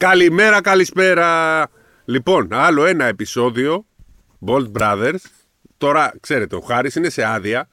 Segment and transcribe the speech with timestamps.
[0.00, 1.66] Καλημέρα, καλησπέρα.
[2.04, 3.84] Λοιπόν, άλλο ένα επεισόδιο
[4.46, 5.18] Bold Brothers.
[5.78, 7.68] Τώρα, ξέρετε, ο Χάρης είναι σε άδεια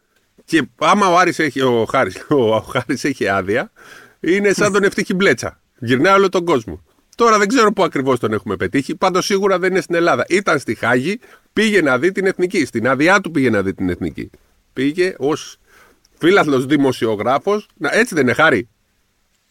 [0.45, 3.71] και άμα ο, Άρης έχει, ο, Χάρης, ο, ο Χάρης έχει άδεια,
[4.19, 5.59] είναι σαν τον ευτύχη μπλέτσα.
[5.79, 6.83] Γυρνάει όλο τον κόσμο.
[7.15, 8.95] Τώρα δεν ξέρω πού ακριβώς τον έχουμε πετύχει.
[8.95, 10.25] Πάντως σίγουρα δεν είναι στην Ελλάδα.
[10.29, 11.19] Ήταν στη Χάγη,
[11.53, 12.65] πήγε να δει την εθνική.
[12.65, 14.29] Στην άδειά του πήγε να δει την εθνική.
[14.73, 15.57] Πήγε ως
[16.17, 17.67] φίλαθλος δημοσιογράφος.
[17.81, 18.69] Έτσι δεν είναι, Χάρη;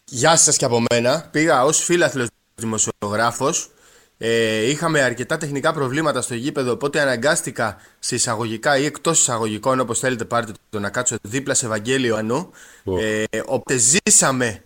[0.04, 1.28] Γεια σας και από μένα.
[1.32, 2.28] Πήγα ως φίλαθλος
[2.60, 3.70] δημοσιογράφος.
[4.18, 9.98] Ε, είχαμε αρκετά τεχνικά προβλήματα στο γήπεδο, οπότε αναγκάστηκα σε εισαγωγικά ή εκτός εισαγωγικών, όπως
[9.98, 12.50] θέλετε, πάρτε το να κάτσω δίπλα σε Ευαγγέλιο Ανού.
[12.84, 13.00] Oh.
[13.00, 14.62] Ε, οπότε ζήσαμε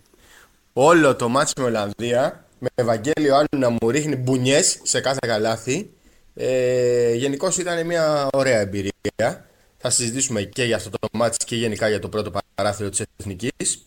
[0.73, 5.89] όλο το μάτσο με Ολλανδία με Ευαγγέλιο Άνου να μου ρίχνει μπουνιές σε κάθε καλάθι.
[6.35, 9.45] Ε, Γενικώς ήταν μια ωραία εμπειρία.
[9.77, 13.85] Θα συζητήσουμε και για αυτό το μάτσο και γενικά για το πρώτο παράθυρο της Εθνικής.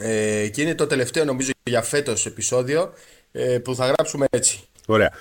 [0.00, 2.92] Ε, και είναι το τελευταίο νομίζω για φέτος επεισόδιο
[3.36, 4.60] ε, που θα γράψουμε έτσι.
[4.86, 5.12] Ωραία.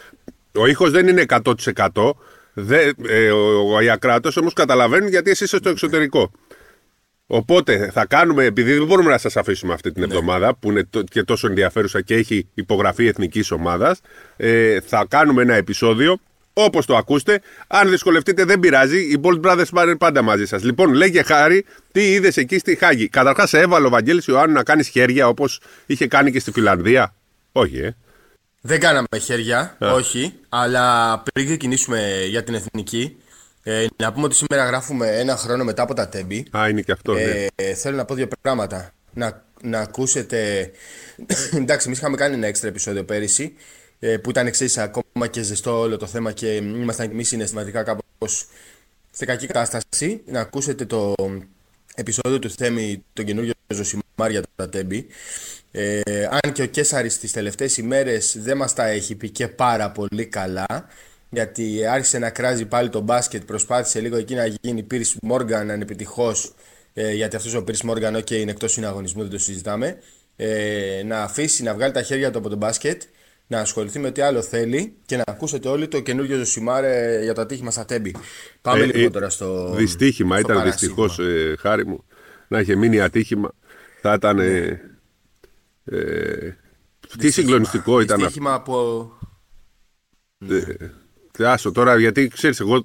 [0.55, 2.11] Ο ήχος δεν είναι 100%.
[2.53, 6.31] Δε, ε, ο, ο Ιακράτος όμως καταλαβαίνει γιατί εσύ είσαι στο εξωτερικό.
[7.27, 10.07] Οπότε θα κάνουμε, επειδή δεν μπορούμε να σας αφήσουμε αυτή την ναι.
[10.07, 13.99] εβδομάδα που είναι και τόσο ενδιαφέρουσα και έχει υπογραφή εθνικής ομάδας,
[14.37, 16.19] ε, θα κάνουμε ένα επεισόδιο
[16.53, 17.41] όπως το ακούστε.
[17.67, 18.97] Αν δυσκολευτείτε, δεν πειράζει.
[18.97, 20.63] Οι Bold Brothers πάνε πάντα μαζί σας.
[20.63, 24.83] Λοιπόν, λέγε χάρη, τι είδες εκεί στη Χάγη; Καταρχάς, έβαλε ο Βαγγέλης Ιωάννου να κάνει
[24.83, 27.15] χέρια όπως είχε κάνει και στη Φιλανδία;
[27.51, 27.95] Όχι, ε.
[28.65, 30.33] Δεν κάναμε χέρια, όχι.
[30.49, 33.17] Αλλά πριν ξεκινήσουμε για την εθνική,
[33.63, 36.47] ε, να πούμε ότι σήμερα γράφουμε ένα χρόνο μετά από τα τέμπη.
[36.57, 37.45] Α, είναι και αυτό, ναι.
[37.55, 38.91] Ε, θέλω να πω δύο πράγματα.
[39.13, 40.71] Να, να ακούσετε.
[41.61, 43.53] Εντάξει, εμείς είχαμε κάνει ένα έξτρα επεισόδιο πέρυσι
[43.99, 48.47] ε, που ήταν εξή ακόμα και ζεστό όλο το θέμα και ήμασταν εμείς συναισθηματικά κάπως
[49.11, 50.21] σε κακή κατάσταση.
[50.25, 51.13] Να ακούσετε το
[51.95, 55.07] επεισόδιο του Θέμη, τον καινούργιο Ζωσιμάρ για τα τέμπη.
[55.71, 59.91] Ε, αν και ο Κέσαρης τις τελευταίες ημέρες δεν μας τα έχει πει και πάρα
[59.91, 60.87] πολύ καλά
[61.29, 66.53] γιατί άρχισε να κράζει πάλι το μπάσκετ, προσπάθησε λίγο εκεί να γίνει Πίρις Μόργαν ανεπιτυχώς
[66.93, 69.97] ε, γιατί αυτός ο Πίρις Μόργαν okay, είναι εκτός συναγωνισμού, δεν το συζητάμε
[70.35, 73.01] ε, να αφήσει να βγάλει τα χέρια του από το μπάσκετ
[73.47, 77.41] να ασχοληθεί με τι άλλο θέλει και να ακούσετε όλοι το καινούργιο Ζωσιμάρε για το
[77.41, 78.15] ατύχημα στα Τέμπη.
[78.61, 79.73] Πάμε ε, λοιπόν τώρα στο.
[79.75, 82.03] Δυστύχημα, ήταν δυστυχώς, ε, χάρη μου,
[82.47, 83.53] να είχε μείνει ατύχημα.
[84.05, 84.39] Θα ήταν.
[84.39, 84.81] Ε,
[85.85, 86.55] ε,
[87.17, 88.25] τι συγκλονιστικό ήταν αυτό.
[88.25, 89.11] Δυστύχημα από.
[91.37, 92.81] Ε, Άσο τώρα, γιατί ξέρεις, εγώ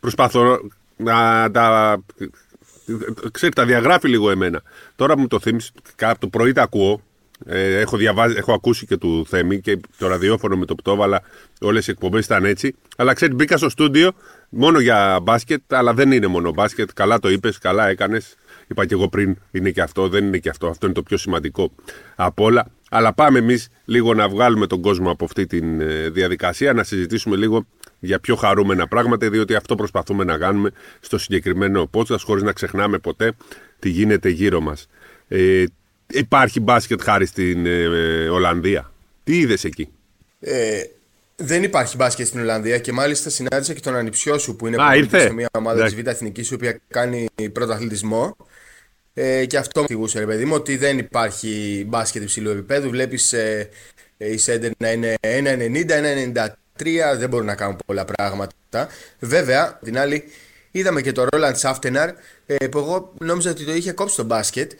[0.00, 0.58] προσπαθώ
[0.96, 1.96] να τα...
[3.30, 4.62] Ξέρεις, τα διαγράφει λίγο εμένα.
[4.96, 7.02] Τώρα μου το θύμισε, από το πρωί τα ακούω,
[7.46, 11.22] ε, έχω, διαβάζει, έχω ακούσει και του Θέμη και το ραδιόφωνο με το πτώβαλα,
[11.60, 12.74] όλες οι εκπομπές ήταν έτσι.
[12.96, 14.12] Αλλά ξέρεις, μπήκα στο στούντιο
[14.48, 16.90] μόνο για μπάσκετ, αλλά δεν είναι μόνο μπάσκετ.
[16.94, 18.36] Καλά το είπες, καλά έκανες.
[18.68, 20.66] Είπα και εγώ πριν, είναι και αυτό, δεν είναι και αυτό.
[20.66, 21.70] Αυτό είναι το πιο σημαντικό
[22.14, 22.70] από όλα.
[22.90, 27.36] Αλλά πάμε εμείς λίγο να βγάλουμε τον κόσμο από αυτή τη ε, διαδικασία, να συζητήσουμε
[27.36, 27.66] λίγο
[27.98, 30.70] για πιο χαρούμενα πράγματα, διότι αυτό προσπαθούμε να κάνουμε
[31.00, 33.32] στο συγκεκριμένο podcast, χωρίς να ξεχνάμε ποτέ
[33.78, 34.88] τι γίνεται γύρω μας.
[35.28, 35.64] Ε,
[36.10, 38.92] υπάρχει μπάσκετ χάρη στην ε, Ολλανδία.
[39.24, 39.88] Τι είδες εκεί;
[40.40, 40.82] Ε,
[41.36, 45.06] δεν υπάρχει μπάσκετ στην Ολλανδία και μάλιστα συνάντησα και τον ανιψιό σου που είναι Α,
[45.10, 48.36] σε μια ομάδα της Β' Εθνικής η οποία κάνει πρωταθλητισμό.
[49.14, 52.90] Ε, και αυτό μου θυγούσε, ρε παιδί μου, ότι δεν υπάρχει μπάσκετ υψηλού επίπεδου.
[52.90, 53.68] Βλέπεις ε,
[54.16, 56.34] ε, η Σέντερ να είναι 1,90,
[56.76, 58.88] 1,93, δεν μπορούν να κάνουν πολλά πράγματα.
[59.18, 60.24] Βέβαια, την άλλη,
[60.70, 62.10] είδαμε και το Ρόλαντ Σάφτεναρ,
[62.46, 64.72] ε, που εγώ νόμιζα ότι το είχε κόψει το μπάσκετ,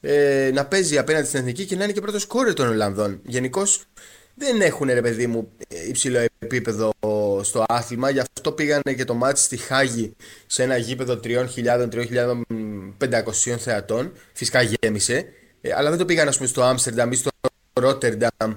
[0.00, 3.20] ε, να παίζει απέναντι στην εθνική και να είναι και πρώτος κόρη των Ολλανδών.
[3.24, 3.84] Γενικώς
[4.38, 5.48] δεν έχουν ρε παιδί μου
[5.88, 6.92] υψηλό επίπεδο
[7.42, 8.10] στο άθλημα.
[8.10, 10.16] Γι' αυτό πήγανε και το μάτι στη Χάγη
[10.46, 14.12] σε ένα γήπεδο 3.000-3.500 θεατών.
[14.32, 15.26] Φυσικά γέμισε.
[15.60, 17.30] Ε, αλλά δεν το πήγαν πούμε, στο Άμστερνταμ ή στο
[17.72, 18.56] Ρότερνταμ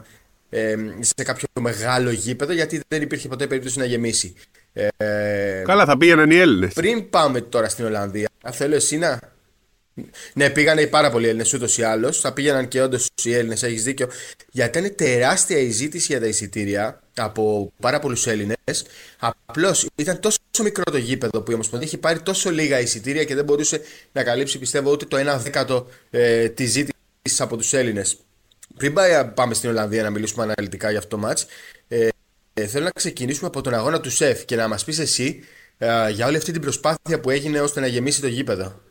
[0.50, 4.34] ε, σε κάποιο μεγάλο γήπεδο γιατί δεν υπήρχε ποτέ περίπτωση να γεμίσει.
[4.74, 4.88] Ε,
[5.66, 6.74] Καλά, θα πήγαιναν οι Έλληνες.
[6.74, 9.20] Πριν πάμε τώρα στην Ολλανδία, θέλω εσύ να
[10.34, 12.20] ναι, πήγανε πάρα πολλοί Έλληνες ούτως ή άλλως.
[12.20, 14.10] Θα πήγαιναν και όντως οι Έλληνες, έχεις δίκιο.
[14.52, 18.86] Γιατί ήταν τεράστια η ζήτηση για τα εισιτήρια από πάρα πολλούς Έλληνες.
[19.20, 23.36] Απλώς ήταν τόσο μικρό το γήπεδο που η Ομοσπονδία έχει πάρει τόσο λίγα εισιτήρια και
[23.36, 23.82] δεν μπορούσε
[24.12, 26.94] να καλύψει, πιστεύω, ούτε το 1 δέκατο ε, τη ζήτηση
[27.38, 28.18] από τους Έλληνες.
[28.78, 28.94] Πριν
[29.34, 31.44] πάμε στην Ολλανδία να μιλήσουμε αναλυτικά για αυτό το match,
[31.88, 32.08] ε,
[32.54, 35.44] ε, θέλω να ξεκινήσουμε από τον αγώνα του ΣΕΦ και να μας πεις εσύ
[35.78, 38.82] ε, για όλη αυτή την προσπάθεια που έγινε ώστε να γεμίσει το γήπεδο.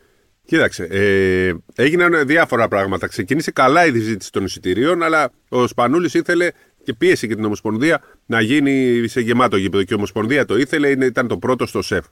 [0.49, 3.07] Κοίταξε, ε, έγιναν διάφορα πράγματα.
[3.07, 6.49] Ξεκίνησε καλά η διζήτηση των εισιτηρίων, αλλά ο Σπανούλης ήθελε
[6.85, 9.83] και πίεσε και την Ομοσπονδία να γίνει σε γεμάτο γήπεδο.
[9.83, 12.05] Και η Ομοσπονδία το ήθελε, ήταν το πρώτο στο ΣΕΦ.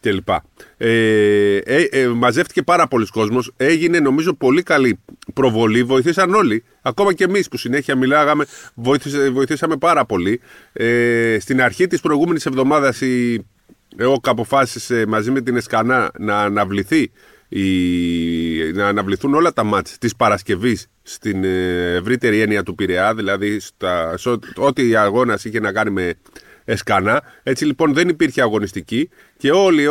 [0.00, 0.28] κλπ.
[0.76, 4.98] Ε, ε, ε, μαζεύτηκε πάρα πολλοί κόσμος, έγινε νομίζω πολύ καλή
[5.34, 8.44] προβολή, βοηθήσαν όλοι, ακόμα και εμείς που συνέχεια μιλάγαμε,
[9.32, 10.40] βοηθήσαμε πάρα πολύ.
[10.72, 13.44] Ε, στην αρχή της προηγούμενης εβδομάδας η
[13.96, 17.10] ΕΟΚ αποφάσισε μαζί με την Εσκανά να αναβληθεί
[17.52, 23.60] η, να αναβληθούν όλα τα μάτς της Παρασκευής στην ε, ευρύτερη έννοια του Πειραιά, δηλαδή
[23.60, 24.14] στα,
[24.56, 26.14] ό,τι η αγώνας είχε να κάνει με
[26.64, 27.22] Εσκανά.
[27.42, 29.88] Έτσι λοιπόν δεν υπήρχε αγωνιστική και όλοι,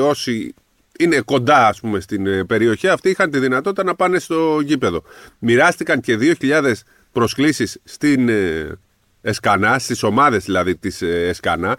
[0.00, 0.54] όσοι
[0.98, 5.02] είναι κοντά ας πούμε στην ε, περιοχή αυτή είχαν τη δυνατότητα να πάνε στο γήπεδο.
[5.38, 6.72] Μοιράστηκαν και 2.000
[7.12, 8.78] προσκλήσεις στην ε,
[9.22, 11.76] Εσκανά, στις ομάδες δηλαδή της Εσκανά.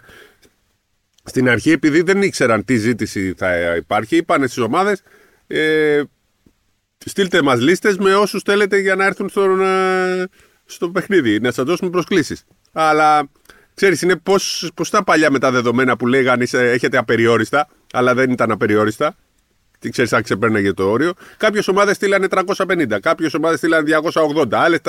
[1.30, 5.02] Στην αρχή επειδή δεν ήξεραν τι ζήτηση θα υπάρχει, είπαν στις ομάδες
[5.46, 6.02] ε,
[6.98, 9.56] στείλτε μας λίστες με όσους θέλετε για να έρθουν στο,
[10.64, 12.44] στο παιχνίδι, να σας δώσουμε προσκλήσεις.
[12.72, 13.30] Αλλά
[13.74, 14.16] Ξέρεις, είναι
[14.74, 19.16] πώς τα παλιά με τα δεδομένα που λέγανε έχετε απεριόριστα, αλλά δεν ήταν απεριόριστα.
[19.80, 21.12] Τι ξέρεις, αν ξεπέρναγε το όριο.
[21.36, 24.46] Κάποιες ομάδες στείλανε 350, κάποιες ομάδες στείλανε 280.
[24.50, 24.80] Άλλες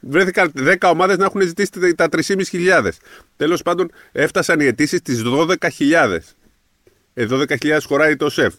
[0.00, 2.90] βρέθηκαν 10 ομάδες να έχουν ζητήσει τα 3.500.
[3.36, 6.18] Τέλος πάντων, έφτασαν οι αιτήσεις στι 12.000.
[7.14, 8.54] Ε, 12.000 χωράει το ΣΕΦ.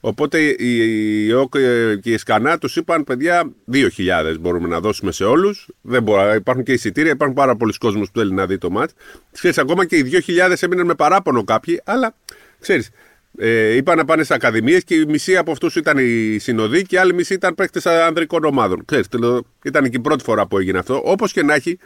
[0.00, 1.54] Οπότε η ΟΚ
[2.00, 5.68] και η Σκανά τους είπαν: Παιδιά, 2.000 μπορούμε να δώσουμε σε όλους.
[5.80, 8.92] Δεν μπορεί, υπάρχουν και εισιτήρια, υπάρχουν πάρα πολλοί κόσμοι που θέλει να δει το μάτς.
[9.32, 12.14] Ξέρεις, ακόμα και οι 2.000 έμειναν με παράπονο κάποιοι, αλλά
[12.60, 12.90] ξέρεις,
[13.38, 16.94] ε, είπαν να πάνε σε ακαδημίες και η μισή από αυτούς ήταν οι συνοδοί και
[16.94, 18.84] η άλλη μισή ήταν παίκτες ανδρικών ομάδων.
[18.84, 19.06] Ξέρεις,
[19.64, 21.02] ήταν και η πρώτη φορά που έγινε αυτό.
[21.04, 21.78] Όπως και να έχει,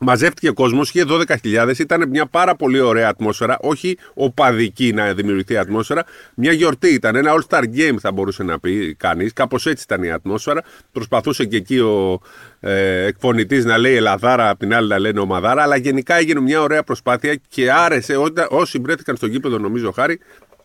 [0.00, 3.58] Μαζεύτηκε κόσμος, είχε 12.000, ήταν μια πάρα πολύ ωραία ατμόσφαιρα.
[3.60, 6.04] Όχι οπαδική να δημιουργηθεί ατμόσφαιρα.
[6.34, 9.32] Μια γιορτή ήταν, ένα all-star game θα μπορούσε να πει κανείς.
[9.32, 10.62] Κάπως έτσι ήταν η ατμόσφαιρα.
[10.92, 12.20] Προσπαθούσε και εκεί ο
[12.60, 15.62] ε, εκφωνητής να λέει Ελαδάρα, απ' την άλλη να λένε Ομαδάρα.
[15.62, 18.14] Αλλά γενικά έγινε μια ωραία προσπάθεια και άρεσε.
[18.48, 20.18] όσοι βρέθηκαν στο γήπεδο, νομίζω χάρη,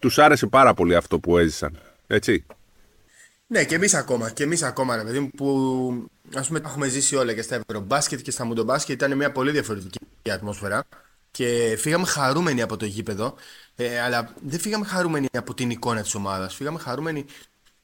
[0.04, 1.80] τους άρεσε πάρα πολύ αυτό που έζησαν.
[2.08, 2.46] Έτσι.
[3.48, 4.30] Ναι, και εμείς ακόμα.
[4.30, 5.48] Και εμείς ακόμα, ρε παιδί μου, που
[6.36, 8.96] ας πούμε έχουμε ζήσει όλα και στα Ευρωμπάσκετ και στα Μουντομπάσκετ.
[8.96, 10.00] Ήταν μια πολύ διαφορετική
[10.32, 10.84] ατμόσφαιρα.
[11.32, 13.36] Και φύγαμε χαρούμενοι από το γήπεδο.
[13.76, 16.56] Ε, αλλά δεν φύγαμε χαρούμενοι από την εικόνα της ομάδας.
[16.56, 17.26] Φύγαμε χαρούμενοι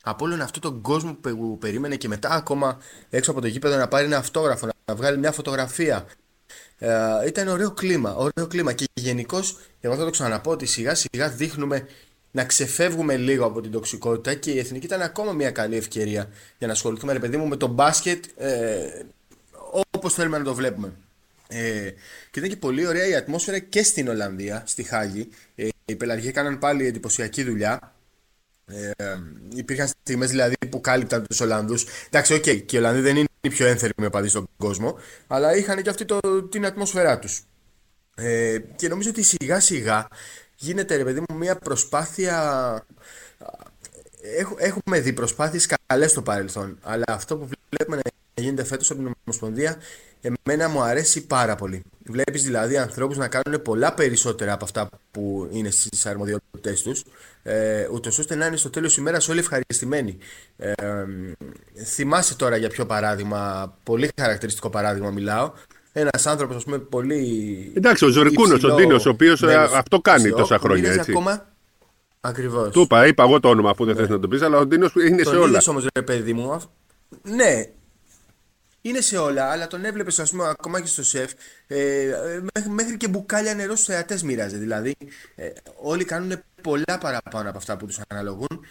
[0.03, 2.77] από όλον αυτόν τον κόσμο που περίμενε και μετά ακόμα
[3.09, 6.05] έξω από το γήπεδο να πάρει ένα αυτόγραφο, να βγάλει μια φωτογραφία.
[6.77, 11.29] Ε, ήταν ωραίο κλίμα, ωραίο κλίμα και γενικώς, εγώ θα το ξαναπώ ότι σιγά σιγά
[11.29, 11.87] δείχνουμε
[12.31, 16.67] να ξεφεύγουμε λίγο από την τοξικότητα και η εθνική ήταν ακόμα μια καλή ευκαιρία για
[16.67, 19.03] να ασχοληθούμε ρε παιδί μου με το μπάσκετ ε,
[19.91, 20.93] όπως θέλουμε να το βλέπουμε.
[21.47, 21.89] Ε,
[22.31, 25.29] και ήταν και πολύ ωραία η ατμόσφαιρα και στην Ολλανδία, στη Χάγη.
[25.55, 27.93] Ε, οι πελαργοί έκαναν πάλι εντυπωσιακή δουλειά.
[28.65, 28.91] Ε,
[29.55, 31.85] υπήρχαν στιγμές δηλαδή που κάλυπταν τους Ολλανδούς.
[32.07, 34.97] Εντάξει, OK, okay, και οι Ολλανδοί δεν είναι οι πιο ένθερμοι οπαδοί στον κόσμο,
[35.27, 37.43] αλλά είχαν και αυτή το, την ατμόσφαιρά τους.
[38.15, 40.07] Ε, και νομίζω ότι σιγά σιγά
[40.59, 42.85] γίνεται ρε παιδί μου μια προσπάθεια
[44.57, 49.11] έχουμε δει προσπάθειες καλές στο παρελθόν αλλά αυτό που βλέπουμε να γίνεται φέτος από την
[49.25, 49.77] Ομοσπονδία
[50.21, 51.83] εμένα μου αρέσει πάρα πολύ.
[52.05, 57.03] Βλέπεις δηλαδή ανθρώπους να κάνουν πολλά περισσότερα από αυτά που είναι στις αρμοδιότητες τους
[57.43, 60.17] ε, ούτως ώστε να είναι στο τέλος της ημέρας όλοι ευχαριστημένοι.
[60.57, 60.73] Ε,
[61.85, 65.53] θυμάσαι τώρα για ποιο παράδειγμα πολύ χαρακτηριστικό παράδειγμα μιλάω
[65.99, 67.71] ένας άνθρωπος, ας πούμε, πολύ.
[67.75, 70.91] Εντάξει, ο Ζωρικούνο, ο Ντίνος, ο οποίος ε, αυτό κάνει τόσα χρόνια.
[70.91, 71.11] Έτσι.
[71.11, 71.47] Ακόμα...
[72.21, 72.71] Ακριβώς.
[72.71, 74.01] Του είπα, είπα εγώ το όνομα αφού δεν ναι.
[74.01, 75.61] θες να το πεις, αλλά ο Ντίνος είναι τον σε όλα.
[75.67, 76.61] όμως, ρε παιδί μου.
[77.23, 77.69] Ναι,
[78.81, 81.31] είναι σε όλα, αλλά τον έβλεπες, ας πούμε, ακόμα και στο σεφ.
[81.67, 84.57] Ε, μέχρι και μπουκάλια νερό στους θεατές μοίραζε.
[84.57, 84.95] Δηλαδή,
[85.35, 85.49] ε,
[85.81, 88.65] όλοι κάνουν πολλά παραπάνω από αυτά που τους αναλογούν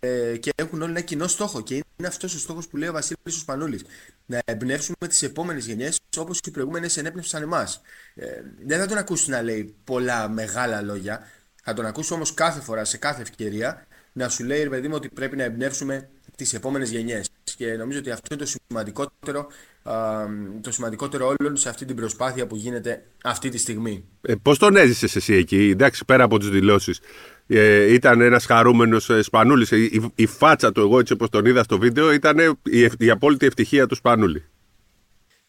[0.00, 1.62] ε, και έχουν όλοι ένα κοινό στόχο.
[1.62, 3.84] Και είναι αυτός ο στόχος που λέει ο Βασίλης Σπανούλης.
[4.26, 7.80] Να εμπνεύσουμε τις επόμενες γενιές όπως οι προηγούμενες ενέπνευσαν εμάς.
[8.14, 8.26] Ε,
[8.64, 11.26] δεν θα τον ακούσει να λέει πολλά μεγάλα λόγια.
[11.62, 14.94] Θα τον ακούσει όμως κάθε φορά, σε κάθε ευκαιρία, να σου λέει, ρε παιδί μου,
[14.96, 17.28] ότι πρέπει να εμπνεύσουμε τις επόμενες γενιές.
[17.56, 19.46] Και νομίζω ότι αυτό είναι το σημαντικότερο,
[19.82, 20.24] α,
[20.60, 24.04] το σημαντικότερο όλων σε αυτή την προσπάθεια που γίνεται αυτή τη στιγμή.
[24.22, 27.00] Ε, Πώς τον έζησες εσύ εκεί, εντάξει, πέρα από τις δηλώσεις.
[27.46, 29.72] Ε, ήταν ένας χαρούμενος ε, Σπανούλης.
[29.72, 33.10] Ε, η, η, φάτσα του, εγώ έτσι όπως τον είδα στο βίντεο, ήταν η, η
[33.10, 34.44] απόλυτη ευτυχία του Σπανούλη.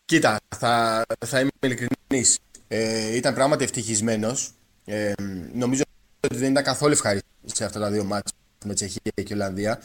[0.06, 2.40] Κοίτα, θα, θα είμαι ειλικρινής.
[2.68, 4.52] Ε, ήταν πράγματι ευτυχισμένος.
[4.86, 5.14] Ε,
[5.54, 5.84] νομίζω
[6.20, 8.34] ότι δεν ήταν καθόλου ευχάριστο σε αυτά τα δύο μάτια
[8.66, 9.80] με Τσεχία και Ολλανδία.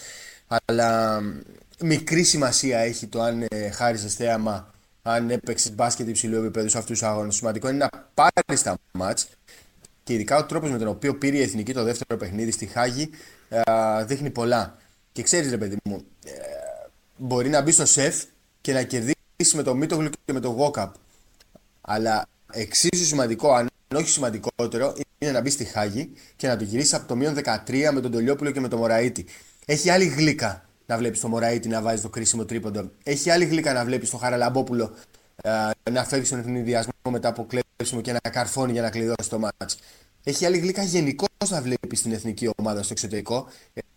[0.65, 1.21] Αλλά
[1.81, 6.99] μικρή σημασία έχει το αν ε, χάρισε θέαμα, αν έπαιξες μπάσκετ υψηλού επίπεδου σε αυτούς
[6.99, 7.35] τους αγώνες.
[7.35, 9.29] Σημαντικό είναι να πάρεις τα μάτς
[10.09, 13.11] και ειδικά ο τρόπος με τον οποίο πήρε η εθνική το δεύτερο παιχνίδι στη Χάγη
[13.49, 13.61] ε,
[14.05, 14.77] δείχνει πολλά.
[15.13, 16.31] Και ξέρεις, ρε παιδί μου, ε,
[17.17, 18.25] μπορεί να μπει στο σεφ
[18.61, 19.17] και να κερδίσει
[19.55, 20.95] με το Μίτογλου και με το Γόκαπ.
[21.81, 26.95] Αλλά εξίσου σημαντικό, αν όχι σημαντικότερο, είναι να μπει στη Χάγη και να το γυρίσει
[26.95, 27.37] από το μείον
[27.67, 29.27] 13 με τον Τολιόπουλο και με τον Μωραήτη.
[29.67, 32.91] Έχει άλλη γλύκα να βλέπεις το Μωραήτη να βάζει το κρίσιμο τρίποντο.
[33.03, 34.95] Έχει άλλη γλύκα να βλέπεις το Χαραλαμπόπουλο
[35.43, 35.51] ε,
[35.91, 37.47] να φεύγει στον ευνηδιασμό μετά από
[37.79, 39.79] κλέψιμο και να καρφώνει για να κλειδώσει το μάτς.
[40.25, 43.49] Έχει άλλη γλύκα γενικώς να βλέπεις την εθνική ομάδα στο εξωτερικό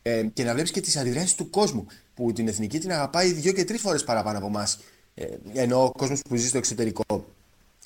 [0.02, 1.88] ε, ε και να βλέπεις και τις αντιδράσεις του κόσμου.
[2.14, 4.80] Που την εθνική την αγαπάει δύο και τρεις φορές παραπάνω από εμάς.
[5.14, 7.26] Ε, ενώ ο κόσμος που ζει στο εξωτερικό.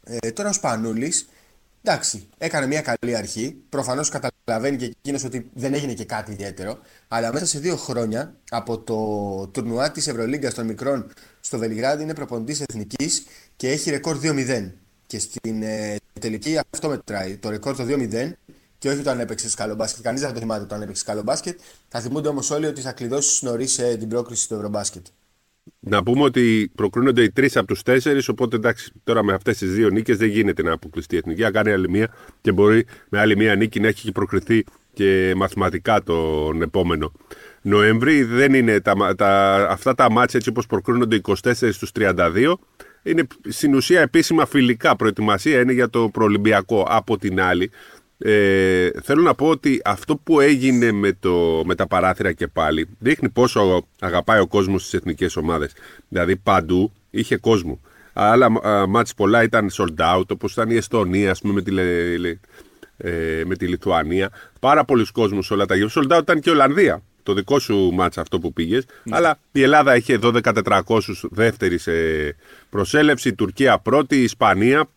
[0.04, 1.28] Ε, τώρα ο Σπανούλης
[1.88, 3.56] Εντάξει, έκανε μια καλή αρχή.
[3.70, 6.80] Προφανώς καταλαβαίνει και εκείνος ότι δεν έγινε και κάτι ιδιαίτερο.
[7.08, 8.98] Αλλά μέσα σε δύο χρόνια από το
[9.48, 13.26] τουρνουά της Ευρωλίγκας των μικρών στο Βελιγράδι είναι προπονητής εθνικής
[13.56, 14.72] και έχει ρεκόρ 2-0.
[15.08, 17.38] Και στην ε, τελική αυτό μετράει.
[17.38, 18.32] Το ρεκόρ το 2-0
[18.78, 20.04] και όχι το αν έπαιξε καλό μπάσκετ.
[20.04, 21.60] Κανείς δεν θα το θυμάται το αν έπαιξε καλό μπάσκετ.
[21.88, 25.06] Θα θυμούνται όμως όλοι ότι θα κλειδώσεις νωρίς ε, την πρόκριση στο Ευρωμπάσκετ.
[25.80, 29.74] Να πούμε ότι προκρίνονται οι τρεις από τους τέσσερις, οπότε εντάξει, τώρα με αυτές τις
[29.74, 31.42] δύο νίκες δεν γίνεται να αποκλειστεί η εθνική.
[31.42, 36.04] Να κάνει άλλη μία και μπορεί με άλλη μία νίκη να έχει προκριθεί και μαθηματικά
[36.04, 37.12] τον επόμενο
[37.62, 38.24] Νοέμβρη.
[38.24, 42.54] Δεν είναι τα, τα, αυτά τα μάτια έτσι όπως προκρίνονται 24 στους 32.
[43.08, 46.86] Είναι στην ουσία επίσημα φιλικά προετοιμασία, είναι για το προολυμπιακό.
[46.90, 47.72] Από την άλλη,
[48.18, 52.88] ε, θέλω να πω ότι αυτό που έγινε με, το, με τα παράθυρα και πάλι
[53.00, 55.72] δείχνει πόσο αγαπάει ο κόσμος στις εθνικές ομάδες.
[56.08, 57.80] Δηλαδή παντού είχε κόσμο.
[58.14, 58.50] Άλλα
[58.88, 61.80] μάτς πολλά ήταν sold out, όπως ήταν η Εστονία ας πούμε, με, τη,
[62.98, 64.30] ε, με τη Λιθουανία.
[64.60, 65.90] Πάρα πολλοί κόσμος όλα τα γύρω.
[65.92, 67.02] Sold out ήταν και η Ολλανδία.
[67.26, 68.86] Το δικό σου μάτς αυτό που πήγες.
[69.04, 69.16] Ναι.
[69.16, 70.82] Αλλά η Ελλάδα είχε 12-400
[71.22, 71.92] δεύτερης σε
[72.70, 74.90] προσέλευση, η Τουρκία πρώτη, η Ισπανία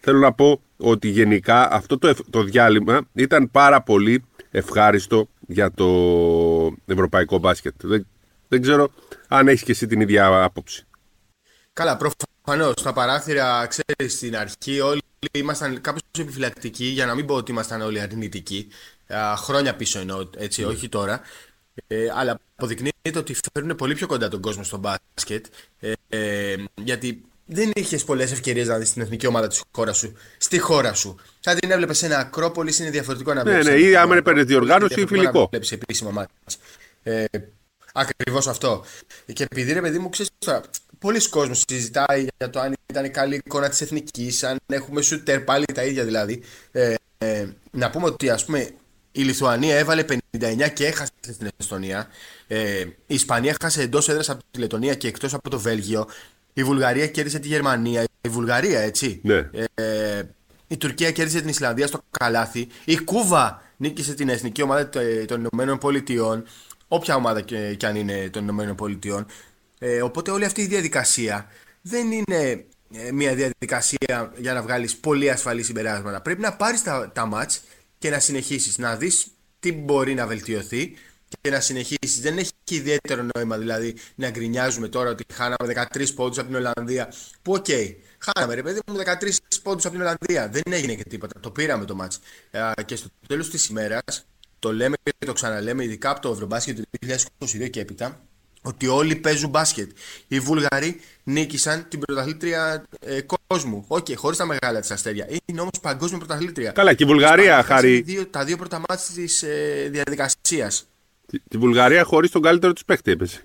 [0.00, 5.86] θέλω να πω ότι γενικά αυτό το, το διάλειμμα ήταν πάρα πολύ ευχάριστο για το
[6.86, 7.74] ευρωπαϊκό μπάσκετ.
[7.82, 8.06] Δεν,
[8.48, 8.90] δεν ξέρω
[9.28, 10.86] αν έχεις και εσύ την ίδια άποψη.
[11.72, 12.74] Καλά, προφανώς.
[12.76, 15.00] Στα παράθυρα, ξέρεις, στην αρχή όλοι
[15.32, 18.68] ήμασταν κάπως επιφυλακτικοί, για να μην πω ότι ήμασταν όλοι αρνητικοί.
[19.36, 20.66] χρόνια πίσω εννοώ, έτσι, ναι.
[20.66, 21.20] όχι τώρα.
[21.86, 25.46] Ε, αλλά αποδεικνύεται ότι φέρνουν πολύ πιο κοντά τον κόσμο στο μπάσκετ.
[25.80, 30.12] Ε, ε, γιατί δεν είχες πολλές ευκαιρίες να δεις την εθνική ομάδα της χώρας σου
[30.38, 31.16] στη χώρα σου.
[31.40, 33.66] Θα την έβλεπες σε ένα Ακρόπολης, είναι διαφορετικό να βλέπεις.
[33.66, 35.40] Ναι, ναι, ή άμα είναι διοργάνωση ή φιλικό.
[35.40, 36.32] Να βλέπεις επίσημο μάτι.
[37.02, 37.24] Ε,
[37.96, 38.84] Ακριβώς αυτό.
[39.32, 40.60] Και επειδή ρε παιδί μου, ξέρεις τώρα,
[40.98, 45.64] πολλοί κόσμοι συζητάει για το αν ήταν καλή εικόνα της εθνικής, αν έχουμε σούτερ πάλι
[45.74, 46.42] τα ίδια δηλαδή.
[46.72, 48.70] Ε, ε, να πούμε ότι ας πούμε
[49.16, 50.04] η Λιθουανία έβαλε
[50.38, 52.08] 59 και έχασε στην Εστονία.
[52.46, 56.06] Ε, η Ισπανία έχασε εντός έδρας από τη Λετωνία και εκτός από το Βέλγιο.
[56.52, 58.04] Η Βουλγαρία κέρδισε τη Γερμανία.
[58.20, 59.20] Η Βουλγαρία, έτσι.
[59.22, 59.50] Ναι.
[59.74, 60.22] Ε,
[60.66, 62.68] η Τουρκία κέρδισε την Ισλανδία στο καλάθι.
[62.84, 64.88] Η Κούβα νίκησε την εθνική ομάδα
[65.26, 66.44] των Ηνωμένων Πολιτειών.
[66.88, 69.26] Όποια ομάδα και, και αν είναι των Ηνωμένων Πολιτειών.
[69.78, 71.46] Ε, οπότε όλη αυτή η διαδικασία
[71.82, 76.20] δεν είναι ε, μια διαδικασία για να βγάλεις πολύ ασφαλή συμπεράσματα.
[76.20, 77.60] Πρέπει να πάρεις τα, τα ματς
[77.98, 78.78] και να συνεχίσεις.
[78.78, 79.26] Να δεις
[79.60, 80.96] τι μπορεί να βελτιωθεί
[81.40, 82.20] και να συνεχίσεις.
[82.20, 87.12] Δεν έχει ιδιαίτερο νόημα δηλαδή να γκρινιάζουμε τώρα ότι χάναμε 13 πόντους από την Ολλανδία.
[87.42, 89.30] Που OK, okay, χάναμε ρε παιδί μου 13
[89.62, 90.48] πόντους από την Ολλανδία.
[90.48, 91.40] Δεν έγινε και τίποτα.
[91.40, 92.18] Το πήραμε το ματς.
[92.84, 94.26] Και στο τέλος της ημέρας
[94.58, 96.84] το λέμε και το ξαναλέμε, ειδικά από το Ευρωμπάσκετ του
[97.38, 98.26] 2022 και έπειτα,
[98.66, 99.90] ότι όλοι παίζουν μπάσκετ.
[100.28, 103.84] Οι Βούλγαροι νίκησαν την πρωταθλήτρια ε, κόσμου.
[103.88, 105.28] OK, okay, χωρίς τα μεγάλα της αστέρια.
[105.44, 106.70] Είναι όμως παγκόσμια πρωταθλήτρια.
[106.70, 108.26] Καλά, και η Βουλγαρία, Χάρη.
[108.30, 110.86] τα δύο πρώτα ματς της ε, διαδικασίας.
[111.48, 113.44] Η Βουλγαρία χωρίς τον καλύτερο του παίχτη έπεσε.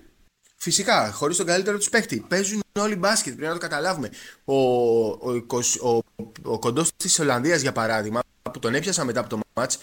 [0.56, 2.24] Φυσικά, χωρίς τον καλύτερο του παίχτη.
[2.28, 4.10] Παίζουν όλοι μπάσκετ, πρέπει να το καταλάβουμε.
[4.44, 5.46] Ο, ο,
[5.80, 6.02] ο, ο,
[6.42, 8.20] ο κοντός της Ολλανδίας, για παράδειγμα,
[8.52, 9.74] που τον έπιασα μετά από το match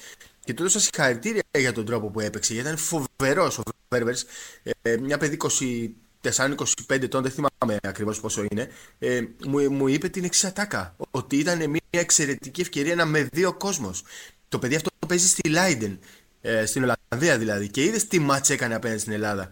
[0.49, 2.53] και του έδωσα συγχαρητήρια για τον τρόπο που έπαιξε.
[2.53, 4.25] Γιατί ήταν φοβερός ο Βέρβερς.
[4.81, 5.37] Ε, μια παιδί
[6.21, 10.95] 24-25 ετών, δεν θυμάμαι ακριβώς πόσο είναι, ε, μου, μου είπε την εξή ατάκα.
[11.11, 14.03] Ότι ήταν μια εξαιρετική ευκαιρία να με δει ο κόσμος.
[14.49, 15.99] Το παιδί αυτό παίζει στη Λάιντεν
[16.41, 17.69] ε, στην Ολλανδία δηλαδή.
[17.69, 19.49] Και είδες τι μάτσα έκανε απέναντι στην Ελλάδα.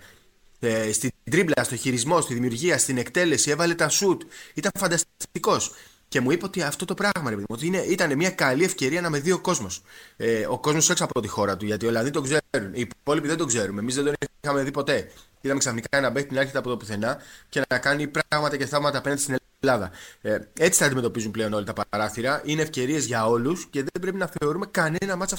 [0.60, 4.22] Ε, στην τρίμπλα, στο χειρισμό, στη δημιουργία, στην εκτέλεση, έβαλε τα σουτ.
[4.54, 5.72] Ήταν φανταστικός.
[6.08, 9.10] Και μου είπε ότι αυτό το πράγμα, ρε, ότι είναι, ήταν μια καλή ευκαιρία να
[9.10, 9.82] με δει ο κόσμος.
[10.18, 12.74] Ε, ο κόσμος έξω από τη χώρα του, γιατί οι Ολλανδοί το ξέρουν.
[12.74, 13.80] Οι υπόλοιποι δεν το ξέρουμε.
[13.80, 15.12] Εμείς δεν τον είχαμε δει ποτέ.
[15.42, 17.18] Είδαμε ξαφνικά ένα παίχτη να έρχεται από το πουθενά
[17.50, 19.92] και να κάνει πράγματα και θαύματα απέναντι στην Ελλάδα.
[20.22, 22.42] Ε, έτσι θα αντιμετωπίζουν πλέον όλοι τα παράθυρα.
[22.46, 25.38] Είναι ευκαιρίες για όλους και δεν πρέπει να θεωρούμε κανένα μάτσα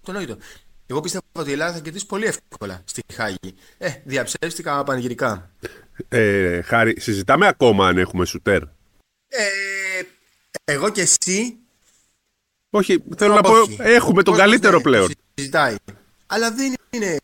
[0.00, 0.36] αυτονόητο.
[0.86, 3.54] Εγώ πιστεύω ότι η Ελλάδα θα κερδίσει πολύ εύκολα στη Χάγη.
[3.78, 5.50] Ε, διαψεύστηκα πανηγυρικά.
[6.08, 8.62] Ε, Χάρη, συζητάμε ακόμα αν έχουμε σουτέρ.
[9.32, 10.02] Ε,
[10.64, 11.56] εγώ και εσύ.
[12.70, 15.10] Όχι, θέλω να πω, έχουμε τον καλύτερο πλέον.
[15.34, 15.74] Συζητάει.
[16.26, 17.16] Αλλά δεν είναι.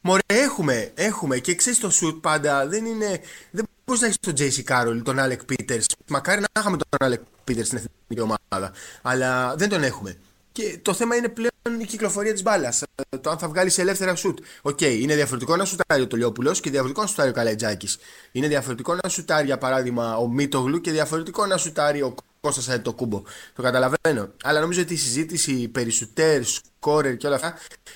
[0.00, 1.38] Μωρέ, έχουμε, έχουμε.
[1.38, 3.20] Και ξέρεις το σουτ πάντα δεν είναι.
[3.50, 5.86] Δεν μπορείς να έχεις τον Τζέισι Κάρολ, τον Άλεκ Πίτερς.
[6.06, 8.72] Μακάρι να είχαμε τον Άλεκ Πίτερς στην εθνική ομάδα.
[9.02, 10.18] Αλλά δεν τον έχουμε.
[10.52, 12.82] Και το θέμα είναι πλέον η κυκλοφορία της μπάλας.
[13.20, 14.38] Το αν θα βγάλει ελεύθερα σουτ.
[14.62, 17.98] OK, okay, είναι διαφορετικό να σουτάρει ο Τολιόπουλος και διαφορετικό να σουτάρει ο Καλαϊτζάκης.
[18.32, 23.22] Είναι διαφορετικό να σουτάρει για παράδειγμα ο Μίτογλου και διαφορετικό να σουτάρει ο Κώστας Αντετοκούνμπο.
[23.54, 24.28] Το καταλαβαίνω.
[24.42, 27.54] Αλλά νομίζω ότι η συζήτηση περί σουτέρ, σκόρερ και όλα αυτά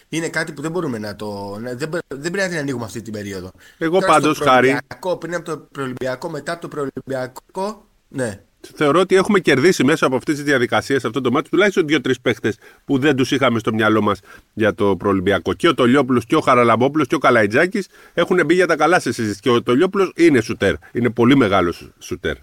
[0.08, 1.58] είναι κάτι που δεν μπορούμε να το.
[1.60, 1.76] Δεν,
[2.08, 3.50] δεν πρέπει να την ανοίγουμε αυτή την περίοδο.
[3.78, 4.78] Εγώ πάντως Χάρη.
[5.18, 7.86] Πριν από το προολυμπιακό, μετά από το προολυμπιακό.
[8.08, 8.40] Ναι.
[8.74, 12.56] Θεωρώ ότι έχουμε κερδίσει μέσα από αυτές τις διαδικασίες αυτό το μάτι τουλάχιστον δύο-τρεις παίχτες
[12.84, 14.20] που δεν τους είχαμε στο μυαλό μας
[14.52, 15.52] για το προελπιακό.
[15.52, 19.12] Και ο Τολιόπουλος και ο Χαραλαμπόπουλος και ο Καλαϊτζάκης έχουν μπει για τα καλά σε
[19.12, 19.40] συζήτηση.
[19.40, 20.74] Και ο Τολιόπουλος είναι σουτέρ.
[20.92, 22.36] Είναι πολύ μεγάλος σουτέρ.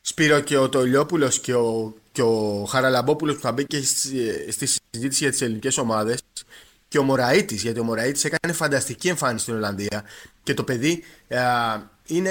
[0.00, 4.66] Σπύρο και ο Τολιόπουλος και ο, και ο Χαραλαμπόπουλος που θα μπει και στη, στη
[4.66, 6.18] συζήτηση για τις ελληνικές ομάδες
[6.88, 10.04] και ο Μωραήτης, γιατί ο Μωραήτης έκανε φανταστική εμφάνιση στην Ολλανδία
[10.42, 11.04] και το παιδί
[12.06, 12.30] είναι.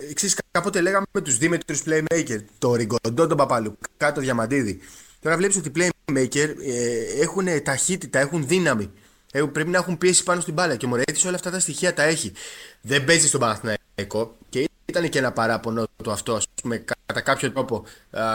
[0.00, 4.80] Ε, Εξής, κάποτε λέγαμε με τους Δήμετρου Playmaker, το Ριγκοντό, τον Παπαλουκά, το Διαμαντίδη.
[5.20, 8.90] Τώρα βλέπεις ότι οι Playmaker ε, έχουν ταχύτητα, έχουν δύναμη.
[9.32, 11.94] Ε, πρέπει να έχουν πίεση πάνω στην μπάλα και ο Μωραήτη όλα αυτά τα στοιχεία
[11.94, 12.32] τα έχει.
[12.80, 17.52] Δεν παίζει στον Παναθηναϊκό και ήταν και ένα παράπονο του αυτό, ας πούμε, κατά κάποιο
[17.52, 17.84] τρόπο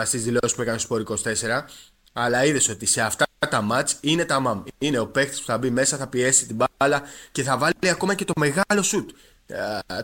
[0.05, 1.65] στις δηλώσεις που έκανε στο 24.
[2.13, 4.63] Αλλά είδες ότι σε αυτά τα μάτς είναι τα μαμ.
[4.77, 8.15] Είναι ο παίχτη που θα μπει μέσα, θα πιέσει την μπάλα και θα βάλει ακόμα
[8.15, 9.09] και το μεγάλο σουτ.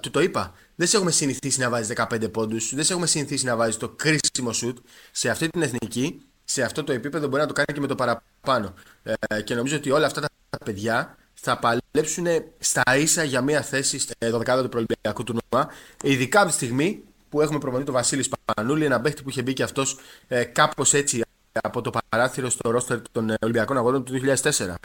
[0.02, 0.54] Του το είπα.
[0.76, 3.90] Δεν σε έχουμε συνηθίσει να βάζεις 15 πόντους, δεν σε έχουμε συνηθίσει να βάζεις το
[3.90, 4.78] κρίσιμο σουτ.
[5.12, 7.96] Σε αυτή την εθνική, σε αυτό το επίπεδο μπορεί να το κάνει και με το
[7.96, 8.74] παραπάνω.
[9.04, 12.26] Ε, και νομίζω ότι όλα αυτά τα παιδιά θα παλέψουν
[12.60, 15.70] στα ίσα για μια θέση στο 12 του προελπιακού τουρνουά.
[16.04, 19.54] Ειδικά από τη στιγμή που έχουμε προπονητή τον Βασίλη Σπανούλη, ένα παίχτη που είχε μπει
[19.54, 21.22] και αυτός ε, κάπως έτσι
[21.52, 24.76] από το παράθυρο στο ρόστερ των Ολυμπιακών Αγώνων του 2004.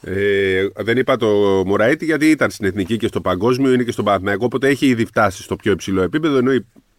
[0.00, 1.26] Ε, δεν είπα το
[1.66, 5.04] Μωραήτη γιατί ήταν στην εθνική και στο παγκόσμιο, είναι και στον Παναθηναϊκό, οπότε έχει ήδη
[5.04, 6.36] φτάσει στο πιο υψηλό επίπεδο.
[6.36, 6.50] Ενώ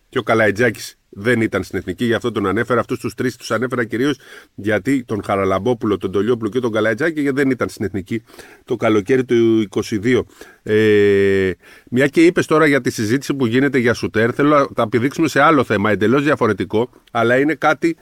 [0.09, 2.79] και ο Καλαϊτζάκης δεν ήταν στην εθνική, γι' αυτό τον ανέφερα.
[2.79, 4.19] Αυτούς τους τρεις τους ανέφερα κυρίως
[4.55, 8.23] γιατί τον Χαραλαμπόπουλο, τον Τολιόπουλο και τον Καλαϊτζάκη γιατί δεν ήταν στην εθνική
[8.65, 10.21] το καλοκαίρι του 22.
[10.63, 11.51] Ε,
[11.89, 15.27] μια και είπες τώρα για τη συζήτηση που γίνεται για Σουτέρ, θέλω να τα επιδείξουμε
[15.27, 17.95] σε άλλο θέμα, εντελώς διαφορετικό, αλλά είναι κάτι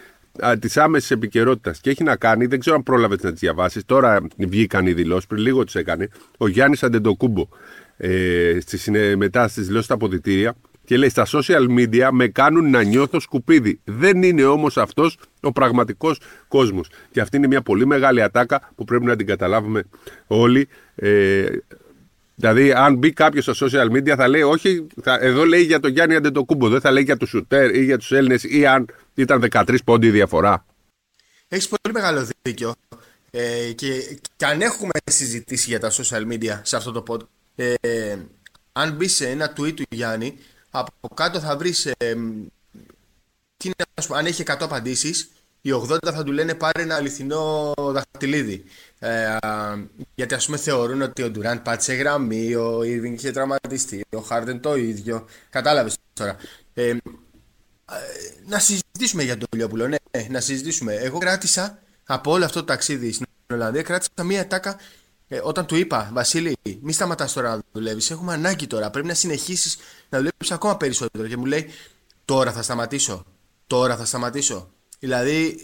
[0.59, 3.85] της άμεσης επικαιρότητας και έχει να κάνει, δεν ξέρω αν πρόλαβες να τις διαβάσεις.
[3.85, 6.09] Τώρα βγήκαν οι δηλώσεις, πριν λίγο τις έκανε.
[6.37, 7.47] Ο Γιάννης Αντεντοκούμπο
[7.97, 12.83] ε, στις, μετά στις δηλώσεις στα αποδητήρια και λέει στα social media με κάνουν να
[12.83, 13.79] νιώθω σκουπίδι.
[13.83, 16.89] Δεν είναι όμως αυτός ο πραγματικός κόσμος.
[17.11, 19.83] Και αυτή είναι μια πολύ μεγάλη ατάκα που πρέπει να την καταλάβουμε
[20.27, 20.67] όλοι.
[20.95, 21.45] Ε,
[22.35, 25.91] Δηλαδή, αν μπει κάποιος στα social media, θα λέει όχι, θα, εδώ λέει για τον
[25.91, 29.47] Γιάννη Αντετοκούμπο, δεν θα λέει για τους Σουτέρ ή για τους Έλληνες ή αν ήταν
[29.51, 30.65] 13 πόντι η διαφορά.
[31.47, 32.73] Έχεις πολύ μεγάλο δίκιο.
[33.31, 37.19] Ε, και, και αν έχουμε συζητήσει για τα social media σε αυτό το pod,
[37.55, 38.15] ε,
[38.71, 40.37] αν μπει σε ένα tweet του Γιάννη,
[40.69, 41.85] από κάτω θα βρεις.
[41.85, 42.15] Ε,
[44.09, 45.29] αν έχει 100 απαντήσεις,
[45.61, 48.63] οι 80 θα του λένε πάρε ένα αληθινό δαχτυλίδι.
[48.99, 49.37] Ε,
[50.15, 54.59] γιατί ας πούμε θεωρούν ότι ο Ντουράντ πάτησε γραμμή, ο Ιρβινγκ είχε τραυματιστεί, ο Χάρντεν
[54.59, 55.25] το ίδιο.
[55.49, 56.35] Κατάλαβες τώρα.
[56.73, 56.97] Ε, ε,
[58.45, 58.59] να
[58.91, 59.97] συζητήσουμε για τον Λιόπουλο, ναι,
[60.29, 60.93] να συζητήσουμε.
[60.93, 64.79] Εγώ κράτησα από όλο αυτό το ταξίδι στην Ολλανδία, κράτησα μία τάκα
[65.27, 68.11] ε, όταν του είπα, Βασίλη, μη σταματάς τώρα να δουλεύεις.
[68.11, 68.89] Έχουμε ανάγκη τώρα.
[68.89, 69.77] Πρέπει να συνεχίσεις
[70.09, 71.27] να δουλεύεις ακόμα περισσότερο.
[71.27, 71.69] Και μου λέει,
[72.31, 73.25] Τώρα θα σταματήσω.
[73.67, 74.71] Τώρα θα σταματήσω.
[74.99, 75.57] Δηλαδή,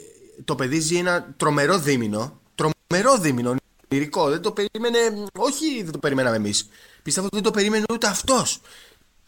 [0.45, 2.41] το παιδί ζει ένα τρομερό δίμηνο.
[2.55, 3.55] Τρομερό δίμηνο.
[3.91, 4.29] Ονειρικό.
[4.29, 4.97] Δεν το περίμενε.
[5.37, 6.69] Όχι, δεν το περιμέναμε εμείς.
[7.03, 8.61] Πιστεύω ότι δεν το περίμενε ούτε αυτός.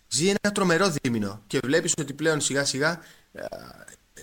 [0.07, 1.41] Ζει ένα τρομερό δίμηνο.
[1.47, 2.99] Και βλέπεις ότι πλέον σιγά σιγά ε,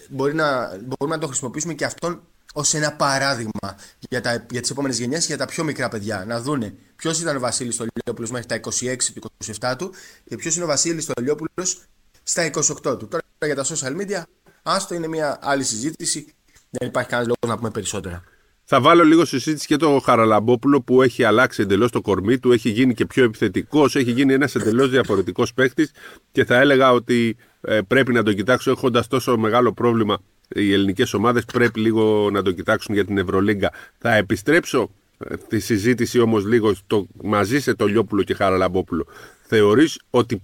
[0.08, 3.76] μπορεί να, μπορούμε να το χρησιμοποιήσουμε και αυτόν ως ένα παράδειγμα
[4.08, 6.24] για, τα, για τις επόμενες γενιές και για τα πιο μικρά παιδιά.
[6.26, 9.92] Να δούνε ποιος ήταν ο Βασίλης Στολιόπουλος μέχρι τα 26 του 27 του
[10.24, 11.82] και ποιος είναι ο Βασίλης Στολιόπουλος
[12.22, 13.08] στα 28 του.
[13.08, 14.22] Τώρα για τα social media
[14.62, 16.34] Άστο είναι μια άλλη συζήτηση.
[16.70, 18.24] Δεν υπάρχει κανένας λόγος να πούμε περισσότερα.
[18.64, 22.52] Θα βάλω λίγο στη συζήτηση και το Χαραλαμπόπουλο που έχει αλλάξει εντελώς το κορμί του,
[22.52, 25.88] έχει γίνει και πιο επιθετικός, έχει γίνει ένας εντελώς διαφορετικός παίχτη
[26.32, 27.36] και θα έλεγα ότι
[27.68, 31.44] ε, πρέπει να το κοιτάξω έχοντας τόσο μεγάλο πρόβλημα οι ελληνικές ομάδες.
[31.44, 33.72] Πρέπει λίγο να το κοιτάξουν για την Ευρωλίγκα.
[33.98, 39.06] Θα επιστρέψω ε, τη συζήτηση όμως λίγο στο, μαζί σε το Λιόπουλο και Χαραλαμπόπουλο.
[39.42, 40.42] Θεωρείς ότι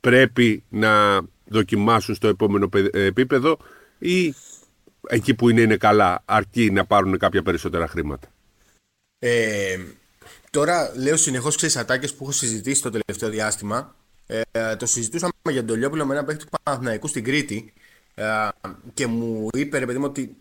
[0.00, 3.58] πρέπει να δοκιμάσουν στο επόμενο επίπεδο
[3.98, 4.34] ή
[5.08, 8.28] εκεί που είναι είναι καλά αρκεί να πάρουν κάποια περισσότερα χρήματα;
[9.18, 9.78] Ε,
[10.50, 13.94] τώρα λέω συνεχώς ξέρεις ατάκες που έχω συζητήσει το τελευταίο διάστημα
[14.30, 17.72] ε, το συζητούσαμε για τον Λιόπουλο με ένα παίκτη του Παναθηναϊκού στην Κρήτη
[18.14, 18.24] ε,
[18.94, 20.36] και μου είπε ρε παιδί μου ότι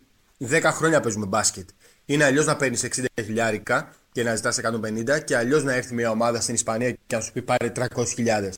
[0.49, 1.69] 10 χρόνια παίζουμε μπάσκετ.
[2.06, 6.10] Είναι αλλιώς να παίρνεις 60 χιλιάρικα και να ζητάς 150 και αλλιώς να έρθει μια
[6.10, 8.56] ομάδα στην Ισπανία και να σου πει πάρε 300 χιλιάδες.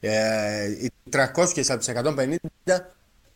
[0.00, 1.26] Ε, οι 300
[1.68, 2.36] από τις 150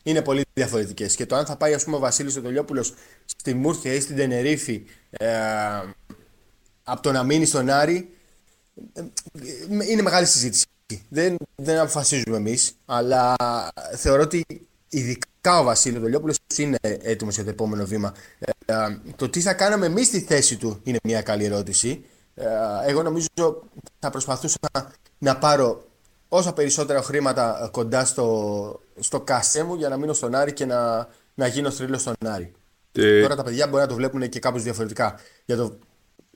[0.03, 1.15] είναι πολύ διαφορετικές.
[1.15, 2.87] Και το αν θα πάει ας πούμε, ο Βασίλης Τολιόπουλο
[3.25, 5.27] στη Μούρθια ή στην Τενερίφη ε,
[6.83, 8.15] από το να μείνει στον Άρη
[8.93, 9.03] ε,
[9.91, 10.67] είναι μεγάλη συζήτηση.
[11.09, 13.35] Δεν, δεν αποφασίζουμε εμείς, αλλά
[13.97, 14.45] θεωρώ ότι
[14.89, 18.15] ειδικά ο Βασίλης Τολιόπουλο είναι έτοιμος για το επόμενο βήμα.
[18.39, 18.75] Ε,
[19.17, 22.05] το τι θα κάναμε εμείς στη θέση του είναι μια καλή ερώτηση.
[22.35, 22.45] Ε,
[22.87, 23.29] εγώ νομίζω
[23.99, 24.59] θα προσπαθούσα
[25.19, 25.85] να πάρω
[26.29, 31.09] όσα περισσότερα χρήματα κοντά στο, στο κασέ μου για να μείνω στον Άρη και να,
[31.35, 32.53] να γίνω θρύλος στον Άρη.
[33.23, 35.21] Τώρα τα παιδιά μπορεί να το βλέπουν και κάπως διαφορετικά.
[35.45, 35.79] Για το...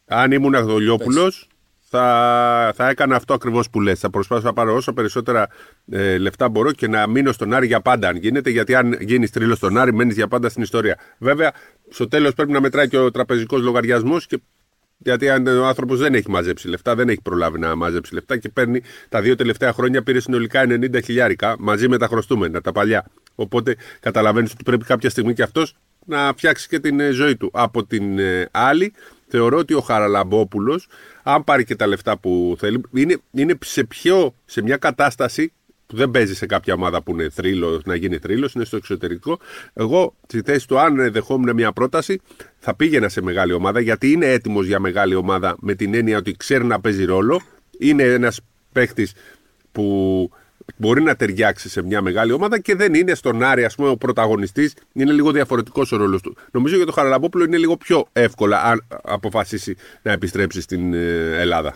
[0.06, 1.48] Αν ήμουν Αγδολιόπουλος,
[1.90, 3.98] θα, θα έκανα αυτό ακριβώς που λες.
[3.98, 5.48] Θα προσπαθήσω να πάρω όσο περισσότερα
[5.90, 8.50] ε, λεφτά μπορώ και να μείνω στον Άρη για πάντα, αν γίνεται.
[8.50, 10.98] Γιατί αν γίνεις τρίλος στον Άρη, μένεις για πάντα στην ιστορία.
[11.18, 11.52] Βέβαια,
[11.88, 14.40] στο τέλος πρέπει να μετράει και ο τραπεζικός λογαριασμός και
[14.98, 18.48] γιατί αν ο άνθρωπος δεν έχει μαζέψει λεφτά, δεν έχει προλάβει να μαζέψει λεφτά και
[18.48, 23.10] παίρνει τα δύο τελευταία χρόνια πήρε συνολικά 90 χιλιάρικα μαζί με τα χρωστούμενα, τα παλιά.
[23.34, 25.74] Οπότε καταλαβαίνεις ότι πρέπει κάποια στιγμή και αυτός
[26.06, 27.50] να φτιάξει και την ε, ζωή του.
[27.52, 28.92] Από την ε, άλλη,
[29.28, 30.88] θεωρώ ότι ο Χαραλαμπόπουλος,
[31.22, 35.52] αν πάρει και τα λεφτά που θέλει, είναι, είναι σε, πιο, σε μια κατάσταση
[35.86, 39.38] που δεν παίζει σε κάποια ομάδα που είναι θρύλος, να γίνει θρύλος, είναι στο εξωτερικό.
[39.72, 42.20] Εγώ, στη θέση του, αν δεχόμουν μια πρόταση,
[42.58, 46.32] θα πήγαινα σε μεγάλη ομάδα, γιατί είναι έτοιμος για μεγάλη ομάδα με την έννοια ότι
[46.32, 47.40] ξέρει να παίζει ρόλο.
[47.78, 48.40] Είναι ένας
[48.72, 49.08] παίχτη
[49.72, 50.30] που
[50.76, 53.96] μπορεί να ταιριάξει σε μια μεγάλη ομάδα και δεν είναι στον Άρη, ας πούμε, ο
[53.96, 54.74] πρωταγωνιστής.
[54.92, 56.36] Είναι λίγο διαφορετικός ο ρόλος του.
[56.50, 61.74] Νομίζω για τον Χαραλαμπόπουλο είναι λίγο πιο εύκολα αν αποφασίσει να επιστρέψει στην ε, Ελλάδα.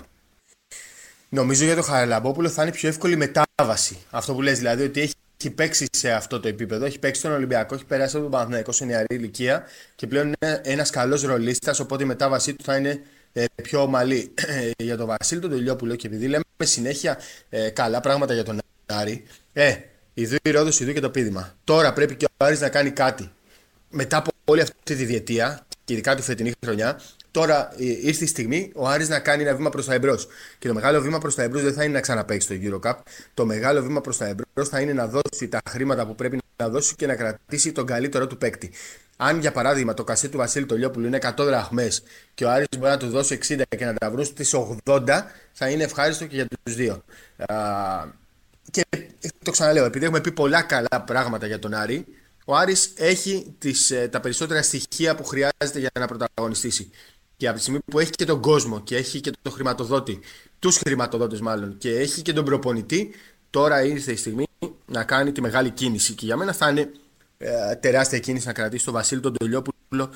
[1.28, 3.98] Νομίζω για τον Χαραλαμπόπουλο θα είναι πιο εύκολη μετάβαση.
[4.10, 5.12] Αυτό που λες δηλαδή ότι έχει
[5.44, 6.84] έχει παίξει σε αυτό το επίπεδο.
[6.84, 10.60] Έχει παίξει στον Ολυμπιακό, έχει περάσει από τον Παναθηναϊκό σε νεαρή ηλικία και πλέον είναι
[10.64, 11.80] ένας καλός ρολίστας.
[11.80, 13.02] Οπότε η μετάβασή του θα είναι
[13.32, 14.34] ε, πιο ομαλή.
[14.82, 18.58] για τον Βασίλη τον Τελειόπουλο και επειδή λέμε συνέχεια ε, καλά πράγματα για τον
[18.92, 19.74] Άρη, ε,
[20.14, 21.54] ιδού η Ρόδο, ιδού και το πείδημα.
[21.64, 23.30] Τώρα πρέπει και ο Άρης να κάνει κάτι.
[23.90, 27.00] Μετά από όλη αυτή τη διετία, και ειδικά τη φετινή χρονιά,
[27.32, 30.28] Τώρα ε, ήρθε η στιγμή ο Άρης να κάνει ένα βήμα προς τα εμπρός.
[30.58, 32.94] Και το μεγάλο βήμα προς τα εμπρός δεν θα είναι να ξαναπέξει το Eurocup.
[33.34, 36.68] Το μεγάλο βήμα προς τα εμπρός θα είναι να δώσει τα χρήματα που πρέπει να
[36.68, 38.70] δώσει και να κρατήσει τον καλύτερο του παίκτη.
[39.16, 42.02] Αν για παράδειγμα το κασέ του Βασίλη Τολιόπουλου είναι 100 δραχμές
[42.34, 45.68] και ο Άρης μπορεί να του δώσει 60 και να τα βρουν στις 80, θα
[45.68, 47.02] είναι ευχάριστο και για τους δύο.
[48.72, 48.84] Και
[49.42, 52.06] το ξαναλέω, επειδή έχουμε πει πολλά καλά πράγματα για τον Άρη,
[52.44, 56.90] ο Άρης έχει τις, ε, τα περισσότερα στοιχεία που χρειάζεται για να πρωταγωνιστήσει.
[57.36, 60.20] Και από τη στιγμή που έχει και τον κόσμο και έχει και τον χρηματοδότη,
[60.58, 63.14] τους χρηματοδότες μάλλον, και έχει και τον προπονητή,
[63.50, 64.44] τώρα ήρθε η στιγμή
[64.86, 66.12] να κάνει τη μεγάλη κίνηση.
[66.12, 66.90] Και για μένα θα είναι
[67.38, 70.10] ε, τεράστια κίνηση να κρατήσει τον Βασίλη τον Τελειόπουλο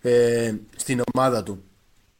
[0.00, 1.64] ε, στην ομάδα του.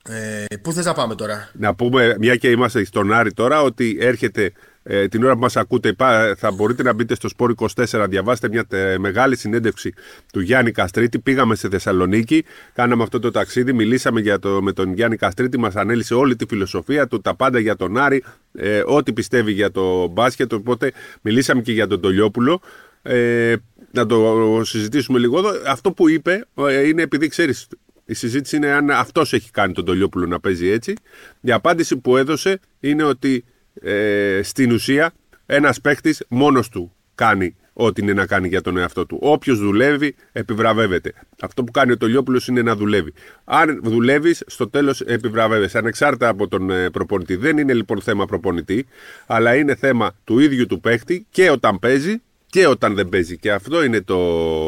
[0.08, 3.96] Ε, πού θες να πάμε τώρα; Να πούμε, μια και είμαστε στον Άρη τώρα, ότι
[4.00, 4.52] έρχεται
[4.88, 5.94] ε, την ώρα που μας ακούτε,
[6.36, 8.66] θα μπορείτε να μπείτε στο Σπόρ 24, διαβάσετε μια
[8.98, 9.92] μεγάλη συνέντευξη
[10.32, 11.18] του Γιάννη Καστρίτη.
[11.18, 15.76] Πήγαμε στη Θεσσαλονίκη, κάναμε αυτό το ταξίδι, μιλήσαμε για το, με τον Γιάννη Καστρίτη, μας
[15.76, 20.06] ανέλησε όλη τη φιλοσοφία του, τα πάντα για τον Άρη, ε, ό,τι πιστεύει για το
[20.06, 20.52] μπάσκετ.
[20.52, 22.60] Οπότε μιλήσαμε και για τον Τολιόπουλο.
[23.02, 23.54] Ε,
[23.90, 25.50] να το συζητήσουμε λίγο εδώ.
[25.66, 27.68] Αυτό που είπε ε, είναι επειδή ξέρεις,
[28.04, 30.94] η συζήτηση είναι αν αυτός έχει κάνει τον Τολιόπουλο να παίζει έτσι.
[31.40, 33.44] Η απάντηση που έδωσε είναι ότι
[33.82, 35.12] ε, στην ουσία
[35.46, 39.18] ένας παίχτη μόνος του κάνει ό,τι είναι να κάνει για τον εαυτό του.
[39.20, 41.12] Όποιος δουλεύει, επιβραβεύεται.
[41.40, 43.12] Αυτό που κάνει ο Τολιόπουλος είναι να δουλεύει.
[43.44, 45.78] Αν δουλεύεις, στο τέλος επιβραβεύεσαι.
[45.78, 47.36] Ανεξάρτητα από τον ε, προπονητή.
[47.36, 48.86] Δεν είναι λοιπόν θέμα προπονητή,
[49.26, 53.38] αλλά είναι θέμα του ίδιου του παίχτη και όταν παίζει και όταν δεν παίζει.
[53.38, 54.18] Και αυτό είναι το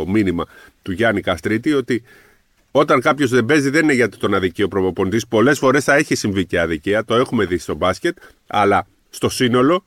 [0.08, 0.46] μήνυμα
[0.82, 2.02] του Γιάννη Καστρίτη, ότι
[2.70, 5.26] όταν κάποιος δεν παίζει, δεν είναι γιατί τον αδικεί ο προπονητής.
[5.26, 8.16] Πολλές φορές θα έχει συμβεί και αδικία, το έχουμε δει στο μπάσκετ,
[8.46, 9.84] αλλά στο σύνολο,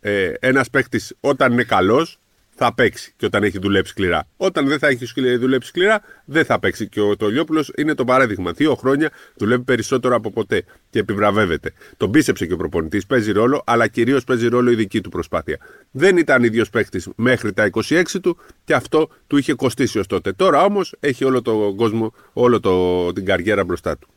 [0.00, 2.18] ε, ένας παίκτης όταν είναι καλός
[2.56, 4.28] θα παίξει και όταν έχει δουλέψει σκληρά.
[4.36, 6.88] Όταν δεν θα έχει δουλέψει σκληρά, δεν θα παίξει.
[6.88, 8.52] Και ο Τολιόπουλος είναι το παράδειγμα.
[8.52, 11.72] Δύο χρόνια δουλεύει περισσότερο από ποτέ και επιβραβεύεται.
[11.96, 15.58] Τον πίστεψε και ο προπονητής, παίζει ρόλο, αλλά κυρίως παίζει ρόλο η δική του προσπάθεια.
[15.90, 20.32] Δεν ήταν ίδιος παίκτης μέχρι τα 26 του και αυτό του είχε κοστίσει ως τότε.
[20.32, 24.08] Τώρα όμως έχει όλο τον κόσμο, όλο το, την καριέρα μπροστά του.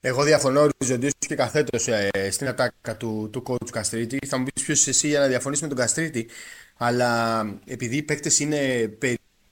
[0.00, 4.18] Εγώ διαφωνώ οριζοντίω και καθέτος ε, στην ατάκα του, του coach Καστρίτη.
[4.26, 6.26] Θα μου πεις ποιος εσύ για να διαφωνήσει με τον Καστρίτη.
[6.76, 8.88] Αλλά επειδή οι παίκτες είναι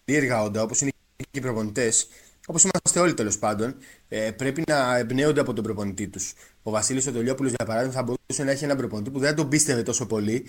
[0.05, 2.09] περίεργα όντα, όπως είναι και οι προπονητές,
[2.47, 3.77] όπως είμαστε όλοι τέλος πάντων,
[4.09, 6.35] ε, πρέπει να εμπνέονται από τον προπονητή τους.
[6.63, 9.83] Ο Βασίλης Οτολιόπουλο, για παράδειγμα, θα μπορούσε να έχει έναν προπονητή που δεν τον πίστευε
[9.83, 10.45] τόσο πολύ.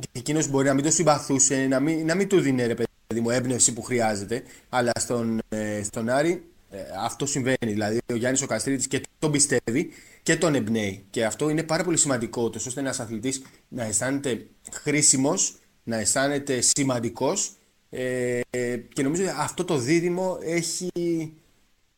[0.00, 3.20] και εκείνος μπορεί να μην το συμπαθούσε, να μην, να μην του δίνει ρε παιδί
[3.20, 4.42] μου έμπνευση που χρειάζεται.
[4.68, 7.56] Αλλά στον, ε, στον Άρη ε, αυτό συμβαίνει.
[7.72, 9.90] Δηλαδή, ο Γιάννης ο Καστρίτη και τον πιστεύει
[10.22, 11.04] και τον εμπνέει.
[11.10, 17.56] Και αυτό είναι πάρα πολύ σημαντικό, ώστε ένας αθλητής να αισθάνεται χρήσιμος, να αισθάνεται σημαντικός
[17.96, 18.40] Ε,
[18.94, 20.90] και νομίζω ότι αυτό το δίδυμο έχει,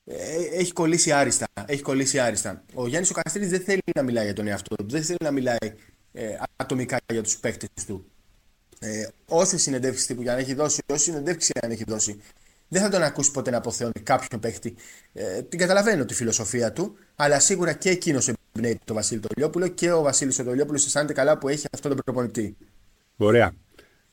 [0.04, 0.14] ε,
[0.52, 1.46] έχει κολλήσει άριστα.
[1.66, 2.64] Έχει κολλήσει άριστα.
[2.74, 5.30] Ο Γιάννης ο Καστρίτης δεν θέλει να μιλάει για τον εαυτό του, δεν θέλει να
[5.30, 5.56] μιλάει
[6.12, 8.04] ε, ατομικά για τους παίκτες του.
[8.78, 12.20] Ε, όσε συνεντεύξεις τύπου για να έχει δώσει, όσε συνεντεύξεις αν έχει δώσει,
[12.68, 14.74] δεν θα τον ακούσει ποτέ να αποθεώνει κάποιον παίχτη.
[15.12, 19.92] Ε, την καταλαβαίνω τη φιλοσοφία του, αλλά σίγουρα και εκείνος εμπνέει τον Βασίλη Τολιόπουλο και
[19.92, 22.56] ο Βασίλης Τολιόπουλο αισθάνεται καλά που έχει αυτόν τον προπονητή.
[23.16, 23.52] Ωραία.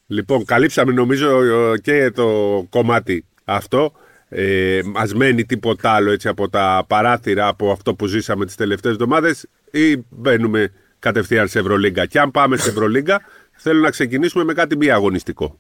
[0.07, 1.41] Λοιπόν, καλύψαμε νομίζω
[1.77, 2.27] και το
[2.69, 3.91] κομμάτι αυτό.
[4.29, 8.93] Ε, μας μένει τίποτα άλλο έτσι από τα παράθυρα από αυτό που ζήσαμε τις τελευταίες
[8.93, 12.05] εβδομάδες ή μπαίνουμε κατευθείαν σε Ευρωλίγκα.
[12.05, 15.59] Και αν πάμε σε Ευρωλίγκα, θέλω να ξεκινήσουμε με κάτι μη αγωνιστικό.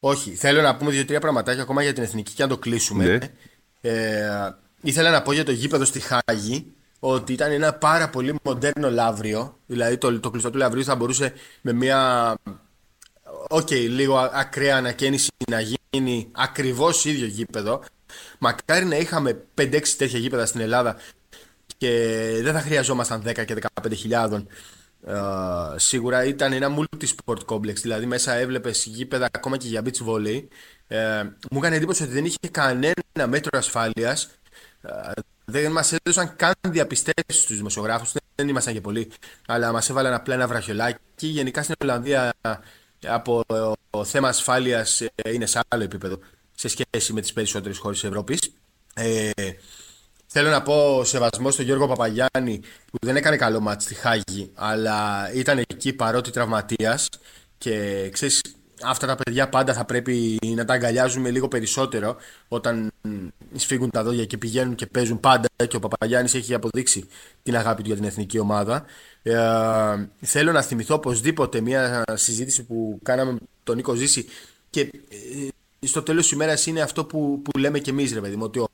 [0.00, 3.04] Όχι, θέλω να πούμε δύο-τρία πραγματάκια ακόμα για την εθνική και να το κλείσουμε.
[3.04, 3.18] Ναι.
[3.80, 8.90] Ε, ήθελα να πω για το γήπεδο στη Χάγη ότι ήταν ένα πάρα πολύ μοντέρνο
[8.90, 9.58] Λαύριο.
[9.66, 12.34] Δηλαδή το, το κλειστό του Λαυρίου θα μπορούσε με μια
[13.48, 17.82] οκ, λίγο ακραία ανακαίνιση να γίνει ακριβώς ίδιο γήπεδο.
[18.38, 20.96] Μακάρι να είχαμε 5-6 τέτοια γήπεδα στην Ελλάδα
[21.76, 21.90] και
[22.42, 23.56] δεν θα χρειαζόμασταν 10 και
[24.10, 24.42] 15.000
[25.06, 30.42] Uh, σίγουρα ήταν ένα multi-sport complex, δηλαδή μέσα έβλεπες γήπεδα ακόμα και για beach volley.
[30.88, 34.30] Uh, μου έκανε εντύπωση ότι δεν είχε κανένα μέτρο ασφάλειας.
[34.82, 35.12] Uh,
[35.44, 39.10] δεν μας έδωσαν καν διαπιστώσει στους δημοσιογράφους, δεν ήμασταν και πολλοί,
[39.46, 41.26] αλλά μας έβαλαν απλά ένα βραχιολάκι.
[41.26, 42.32] Γενικά στην Ολλανδία
[43.06, 43.44] από
[43.90, 46.18] το θέμα ασφάλειας είναι σε άλλο επίπεδο
[46.54, 48.52] σε σχέση με τις περισσότερες χώρες της Ευρώπης.
[48.94, 49.30] Ε,
[50.30, 52.60] Θέλω να πω σεβασμό στον Γιώργο Παπαγιάννη
[52.90, 57.08] που δεν έκανε καλό μάτι στη Χάγη, αλλά ήταν εκεί παρότι τραυματίας
[57.58, 58.40] και ξέρεις,
[58.82, 62.16] αυτά τα παιδιά πάντα θα πρέπει να τα αγκαλιάζουμε λίγο περισσότερο
[62.48, 62.90] όταν
[63.54, 67.08] σφίγγουν τα δόντια και πηγαίνουν και παίζουν πάντα και ο Παπαγιάννης έχει αποδείξει
[67.42, 68.84] την αγάπη του για την εθνική ομάδα.
[69.22, 69.34] Ε,
[70.20, 74.26] θέλω να θυμηθώ οπωσδήποτε μια συζήτηση που κάναμε με τον Νίκο Ζήση
[74.70, 78.36] και ε, στο τέλος της ημέρας είναι αυτό που, που λέμε και εμείς ρε παιδί
[78.36, 78.68] μου, ότι ο,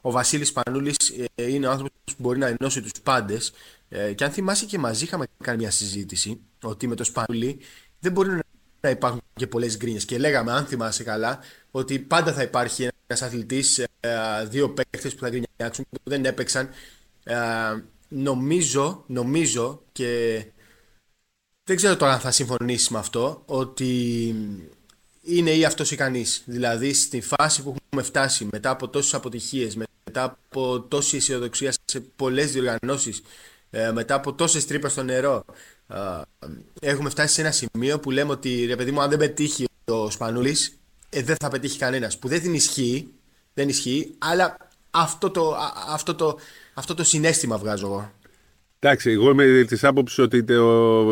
[0.00, 0.96] ο Βασίλης Πανούλης
[1.34, 3.52] ε, είναι ο άνθρωπος που μπορεί να ενώσει τους πάντες.
[3.88, 7.60] Ε, και αν θυμάσαι και μαζί είχαμε κάνει μια συζήτηση ότι με το Σπανούλη
[8.00, 8.40] δεν μπορεί
[8.80, 10.00] να υπάρχουν και πολλές γκρίνιε.
[10.00, 11.38] Και λέγαμε, αν θυμάσαι καλά,
[11.70, 13.88] ότι πάντα θα υπάρχει ένας αθλητής, ε,
[14.44, 16.68] δύο παίκτες που θα γκρινιάξουν, που δεν έπαιξαν.
[18.08, 20.44] νομίζω, νομίζω και
[21.64, 24.34] δεν ξέρω τώρα αν θα συμφωνήσεις με αυτό, ότι
[25.22, 26.24] είναι ή αυτός ικανή.
[26.44, 29.76] Δηλαδή, στη φάση που έχουμε φτάσει μετά από τόσες αποτυχίες,
[30.08, 33.22] μετά από τόση αισιοδοξία σε πολλές διοργανώσεις,
[33.70, 35.44] ε, μετά από τόσες τρύπες στο νερό,
[35.88, 35.96] ε,
[36.80, 40.10] έχουμε φτάσει σε ένα σημείο που λέμε ότι ρε παιδί μου, αν δεν πετύχει ο
[40.10, 42.18] Σπανούλης, ε, δεν θα πετύχει κανένας.
[42.18, 43.08] Που δεν την ισχύει,
[43.54, 44.56] δεν ισχύει, αλλά
[44.90, 45.56] αυτό το,
[45.88, 46.38] αυτό το,
[46.74, 48.12] αυτό το συνέστημα βγάζω εγώ.
[48.80, 50.44] Εντάξει, εγώ είμαι της άποψης ότι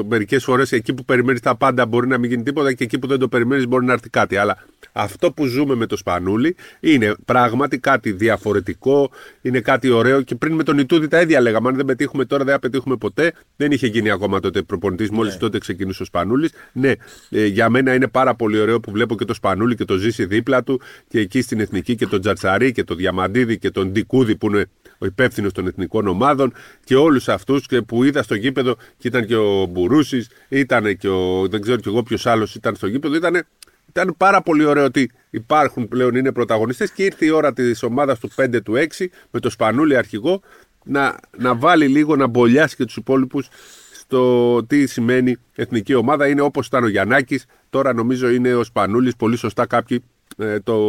[0.09, 3.07] μερικές φορές εκεί που περιμένεις τα πάντα μπορεί να μην γίνει τίποτα και εκεί που
[3.07, 4.37] δεν το περιμένεις μπορεί να έρθει κάτι.
[4.37, 9.11] Αλλά αυτό που ζούμε με το Σπανούλι είναι πράγματι κάτι διαφορετικό,
[9.43, 10.23] είναι κάτι ωραίο.
[10.23, 11.69] Και πριν με τον Ιτούδη τα ίδια λέγαμε.
[11.69, 13.33] Αν δεν πετύχουμε τώρα, δεν θα πετύχουμε ποτέ.
[13.57, 15.39] Δεν είχε γίνει ακόμα τότε προπονητής, μόλις ναι.
[15.39, 16.53] τότε ξεκινούσε ο Σπανούλης.
[16.73, 16.93] Ναι,
[17.31, 20.25] ε, για μένα είναι πάρα πολύ ωραίο που βλέπω και το Σπανούλι και το ζήσει
[20.25, 24.37] δίπλα του και εκεί στην εθνική και τον Τζατσαρί και τον Διαμαντίδη και τον Ντικούδη
[24.37, 24.67] που είναι
[24.99, 26.53] ο υπεύθυνος των εθνικών ομάδων
[26.85, 31.49] και όλους αυτούς που είδα στο γήπεδο και ήταν και ο Μπουρούσης, ήταν και ο.
[31.49, 33.15] δεν ξέρω κι εγώ ποιος άλλος ήταν στο γήπεδο.
[33.15, 33.47] Ήταν,
[33.89, 38.19] ήταν πάρα πολύ ωραίο ότι υπάρχουν πλέον είναι πρωταγωνιστές και ήρθε η ώρα της ομάδας
[38.19, 40.41] του 5 του 6 με το Σπανούλι αρχηγό
[40.85, 43.49] να, να βάλει λίγο να μπολιάσει και τους υπόλοιπους
[43.93, 46.29] στο τι σημαίνει εθνική ομάδα.
[46.29, 49.17] Είναι όπως ήταν ο Γιαννάκης, τώρα νομίζω είναι ο Σπανούλης.
[49.17, 50.03] Πολύ σωστά κάποιοι
[50.37, 50.81] ε, το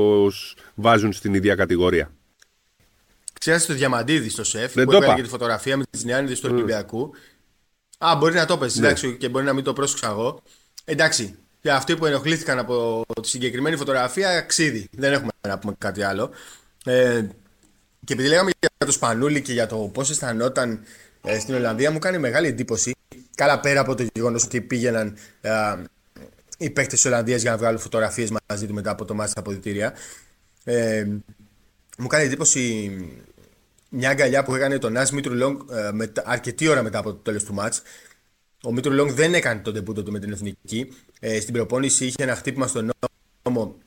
[0.75, 2.11] βάζουν στην ίδια κατηγορία.
[3.39, 6.51] Ξέρετε το Διαμαντίδη στο σεφ που έκανε και τη φωτογραφία με τι Νιάννηδε του mm.
[6.51, 7.11] Ολυμπιακού.
[7.97, 8.93] Α, μπορεί να το πες, ναι.
[8.93, 10.41] και μπορεί να μην το πρόσεξα εγώ.
[10.85, 14.89] Εντάξει, για αυτοί που ενοχλήθηκαν από τη συγκεκριμένη φωτογραφία, ξύδι.
[14.91, 16.29] Δεν έχουμε να πούμε κάτι άλλο.
[16.85, 17.25] Ε,
[18.05, 20.83] και επειδή λέγαμε για το Σπανούλι και για το πώς αισθανόταν
[21.23, 22.95] ε, στην Ολλανδία, μου κάνει μεγάλη εντύπωση.
[23.35, 25.51] Καλά πέρα από το γεγονός ότι πήγαιναν ε,
[26.57, 29.39] οι παίκτες της Ολλανδίας για να βγάλουν φωτογραφίες μαζί του μετά από το ματς στα
[29.39, 29.93] αποδυτήρια.
[30.63, 31.07] Ε,
[31.97, 32.91] μου κάνει εντύπωση
[33.89, 35.91] μια αγκαλιά που έκανε τον Ναζ Μήτρου-Λονγκ ε,
[36.23, 37.81] αρκετή ώρα μετά από το τέλος του ματς.
[38.63, 40.93] Ο Μήτρου-Λονγκ δεν έκανε τον ντεμπούτο του με την εθνική.
[41.19, 42.91] Ε, στην προπόνηση είχε ένα χτύπημα στον
[43.43, 43.77] ώμο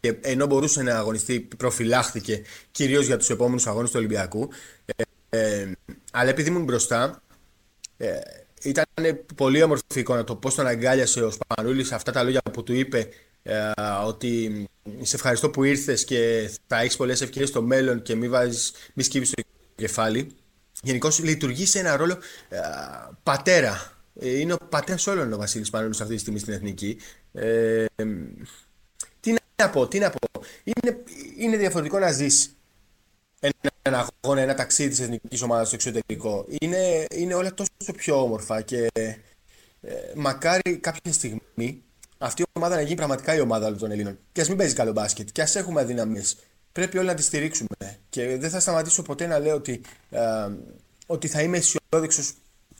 [0.00, 4.48] και ενώ μπορούσε να αγωνιστεί, προφυλάχθηκε κυρίως για τους επόμενους αγώνες του Ολυμπιακού.
[4.84, 5.72] Ε, ε,
[6.12, 7.22] αλλά επειδή ήμουν μπροστά,
[7.96, 8.18] ε,
[8.62, 8.84] ήταν
[9.34, 12.98] πολύ όμορφη εικόνα το πώς τον αγκάλιασε ο Σπανούλης αυτά τα λόγια που του είπε
[12.98, 13.06] ε,
[14.04, 14.64] ότι
[15.00, 19.02] σε ευχαριστώ που ήρθες και θα έχεις πολλές ευκαιρίες στο μέλλον και μη, βάζεις, μη
[19.02, 19.42] σκύβεις το
[19.74, 20.30] κεφάλι.
[20.82, 22.58] Γενικώς λειτουργεί σε ένα ρόλο ε,
[23.22, 23.92] πατέρα.
[24.20, 26.98] Ε, είναι ο πατέρας όλων ο Βασίλης Πανέλος αυτή τη στιγμή στην Εθνική.
[27.32, 27.84] Ε,
[29.20, 30.40] τι να πω, τι να πω.
[30.64, 31.02] Είναι,
[31.38, 32.56] είναι διαφορετικό να ζεις
[33.82, 36.46] ένα αγώνα, ένα ταξίδι της εθνικής ομάδας στο εξωτερικό.
[36.60, 38.88] Είναι, είναι όλα τόσο πιο όμορφα και
[39.80, 41.82] ε, μακάρι κάποια στιγμή
[42.18, 44.18] αυτή η ομάδα να γίνει πραγματικά η ομάδα των Ελλήνων.
[44.32, 46.22] Και ας μην παίζει καλό μπάσκετ και ας έχουμε αδυναμίε.
[46.72, 47.68] Πρέπει όλοι να τη στηρίξουμε.
[48.08, 50.20] Και δεν θα σταματήσω ποτέ να λέω ότι, ε,
[51.06, 52.34] ότι θα είμαι αισιόδοξος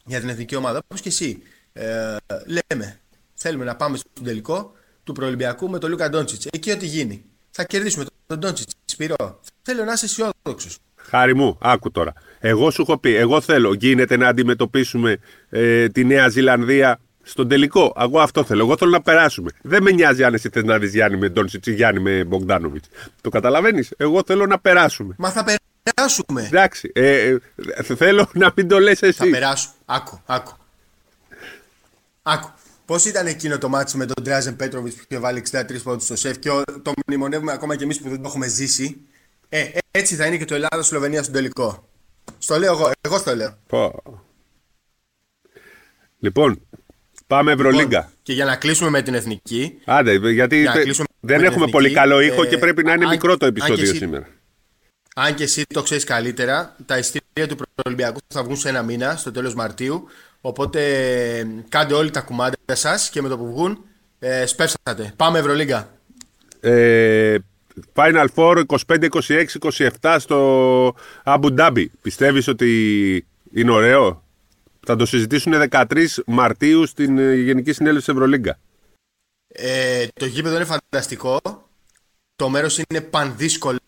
[0.05, 0.81] για την εθνική ομάδα.
[0.85, 1.43] Όπως και εσύ.
[1.73, 3.01] Ε, λέμε,
[3.35, 4.73] θέλουμε να πάμε στον τελικό
[5.05, 6.47] του προολυμπιακού με τον Λούκα Ντόντσιτς.
[6.47, 7.25] Εκεί ό,τι γίνει.
[7.51, 8.73] Θα κερδίσουμε τον Ντόντσιτς.
[8.85, 9.41] Σπυρό.
[9.63, 10.79] Θέλω να είσαι αισιόδοξος.
[10.95, 12.13] Χάρη μου, άκου τώρα.
[12.39, 17.95] Εγώ σου έχω πει, εγώ θέλω, γίνεται να αντιμετωπίσουμε ε, τη Νέα Ζηλανδία στον τελικό.
[17.99, 18.63] Εγώ αυτό θέλω.
[18.63, 19.51] Εγώ θέλω να περάσουμε.
[19.63, 22.85] Δεν με νοιάζει αν εσύ θες να δεις Γιάννη με Ντόνσιτς ή Γιάννη με Μπογκδάνοβιτ.
[23.21, 23.93] Το καταλαβαίνεις.
[23.97, 25.15] Εγώ θέλω να περάσουμε.
[25.19, 25.45] Μα θα
[25.83, 26.47] περάσουμε.
[26.47, 26.91] Εντάξει.
[26.95, 29.19] Ε, ε, θέλω να μην το λες εσύ.
[29.19, 29.75] Θα περάσουμε.
[29.85, 30.57] Άκου, άκου.
[32.23, 32.51] Άκου.
[32.85, 36.17] Πώς ήταν εκείνο το μάτσο με τον Ντράζεν Πέτροβιτ που είχε βάλει 63 πόντους στο
[36.17, 36.49] σεφ και
[36.83, 39.01] το μνημονεύουμε ακόμα και εμείς που δεν το έχουμε ζήσει;
[39.49, 41.89] Ε, έτσι θα είναι και το Ελλάδα-Σλοβενία στον τελικό.
[42.39, 42.91] Στο λέω εγώ.
[43.01, 43.59] Εγώ στο λέω.
[43.67, 44.03] Πω.
[46.19, 46.61] Λοιπόν,
[47.29, 47.99] πάμε Ευρωλίγκα.
[47.99, 49.79] Λοιπόν, και για να κλείσουμε με την εθνική.
[49.85, 50.67] Άντε, γιατί
[51.21, 54.27] δεν έχουμε πολύ καλό ήχο και ε, πρέπει να είναι μικρό το επεισόδιο σήμερα.
[55.15, 59.17] Αν και εσύ το ξέρεις καλύτερα, τα ειστήρια του Προολυμπιακού θα βγουν σε ένα μήνα,
[59.17, 60.09] στο τέλος Μαρτίου.
[60.41, 60.81] Οπότε
[61.69, 63.85] κάντε όλοι τα κουμάντα σας και με το που βγουν
[64.19, 65.13] ε, σπεύσατε.
[65.17, 65.91] Πάμε Ευρωλίγκα.
[66.61, 67.37] Ε,
[67.95, 69.45] Final Four 25, 26,
[70.01, 71.85] 27 στο Abu Dhabi.
[72.03, 74.23] Πιστεύεις ότι είναι ωραίο;
[74.91, 78.59] Θα το συζητήσουν 13 Μαρτίου στην ε, Γενική Συνέλευση Ευρωλίγκα.
[79.49, 81.41] Ε, το γήπεδο είναι φανταστικό.
[82.37, 83.79] Το μέρος είναι πανδύσκολο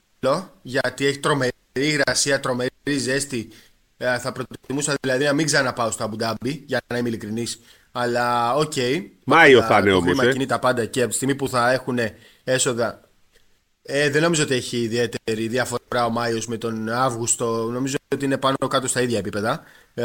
[0.63, 3.49] γιατί έχει τρομερή υγρασία, τρομερή ζέστη.
[3.97, 7.61] Ε, θα προτιμούσα δηλαδή να μην ξαναπάω στο Αμπουντάμπι για να είμαι ειλικρινής.
[7.93, 8.73] Αλλά OK.
[8.77, 9.03] Okay.
[9.25, 10.19] Μάιο θα είναι όμως.
[10.19, 10.33] Ε.
[10.33, 11.99] κινεί τα πάντα και από τη στιγμή που θα έχουν
[12.45, 13.01] έσοδα.
[13.83, 17.71] Ε, δεν νομίζω ότι έχει ιδιαίτερη διαφορά ο Μάιος με τον Αύγουστο.
[17.71, 19.63] Νομίζω ότι είναι πάνω κάτω στα ίδια επίπεδα.
[19.95, 20.05] Ε,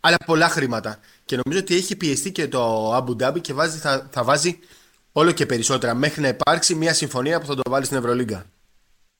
[0.00, 0.98] αλλά πολλά χρήματα.
[1.24, 4.58] Και νομίζω ότι έχει πιεστεί και το Αμπουντάμπι και βάζει, θα, θα βάζει
[5.12, 8.44] όλο και περισσότερα μέχρι να υπάρξει μια συμφωνία που θα το βάλει στην Ευρωλίγκα.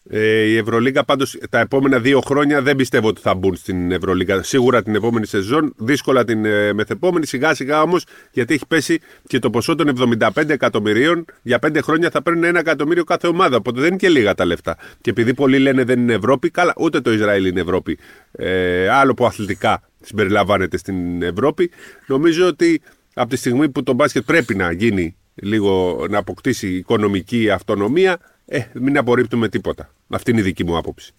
[0.09, 4.43] Ε, η Ευρωλίγκα πάντως τα επόμενα δύο χρόνια δεν πιστεύω ότι θα μπουν στην Ευρωλίγκα.
[4.43, 7.27] Σίγουρα την επόμενη σεζόν, δύσκολα την ε, μεθεπόμενη.
[7.27, 11.25] Σιγά σιγά όμως, γιατί έχει πέσει και το ποσό των 75 εκατομμυρίων.
[11.43, 13.57] Για πέντε χρόνια θα παίρνουν ένα εκατομμύριο κάθε ομάδα.
[13.57, 14.77] Οπότε δεν είναι και λίγα τα λεφτά.
[15.01, 17.99] Και επειδή πολλοί λένε δεν είναι Ευρώπη, καλά, ούτε το Ισραήλ είναι Ευρώπη.
[18.33, 21.71] Ε, άλλο που αθλητικά συμπεριλαμβάνεται στην Ευρώπη.
[22.07, 22.81] Νομίζω ότι
[23.15, 28.19] από τη στιγμή που το μπάσκετ πρέπει να γίνει λίγο να αποκτήσει οικονομική αυτονομία,
[28.53, 29.95] ε, μην απορρίπτουμε τίποτα.
[30.09, 31.13] Αυτή είναι η δική μου άποψη.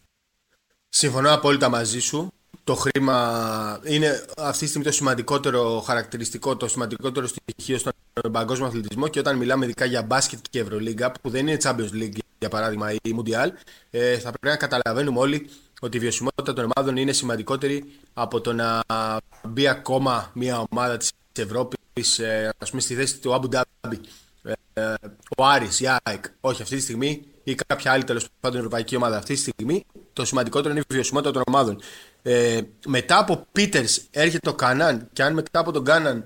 [0.90, 2.32] Συμφωνώ απόλυτα μαζί σου.
[2.64, 7.94] Το χρήμα είναι αυτή τη στιγμή το σημαντικότερο χαρακτηριστικό, το σημαντικότερο στοιχείο στον
[8.32, 12.18] παγκόσμιο αθλητισμό και όταν μιλάμε ειδικά για μπάσκετ και Ευρωλίγκα, που δεν είναι Champions League
[12.40, 13.50] για παράδειγμα ή Mundial,
[13.90, 15.50] ε, θα πρέπει να καταλαβαίνουμε όλοι
[15.82, 18.82] ότι η βιωσιμότητα των ομάδων είναι σημαντικότερη από το να
[19.48, 23.96] μπει ακόμα μια ομάδα της Ευρώπης ε, ας πούμε, στη θέση του Abu Dhabi
[24.44, 24.94] ε,
[25.38, 29.18] ο Άρης, η ΑΕΚ, όχι αυτή τη στιγμή ή κάποια άλλη τέλος πάντων ευρωπαϊκή ομάδα
[29.18, 31.82] αυτή τη στιγμή, το σημαντικότερο είναι η βιωσιμότητα των ομάδων.
[32.22, 36.24] Ε, μετά από Πίτερς έρχεται ο Κάναν, και αν μετά από τον Κάναν,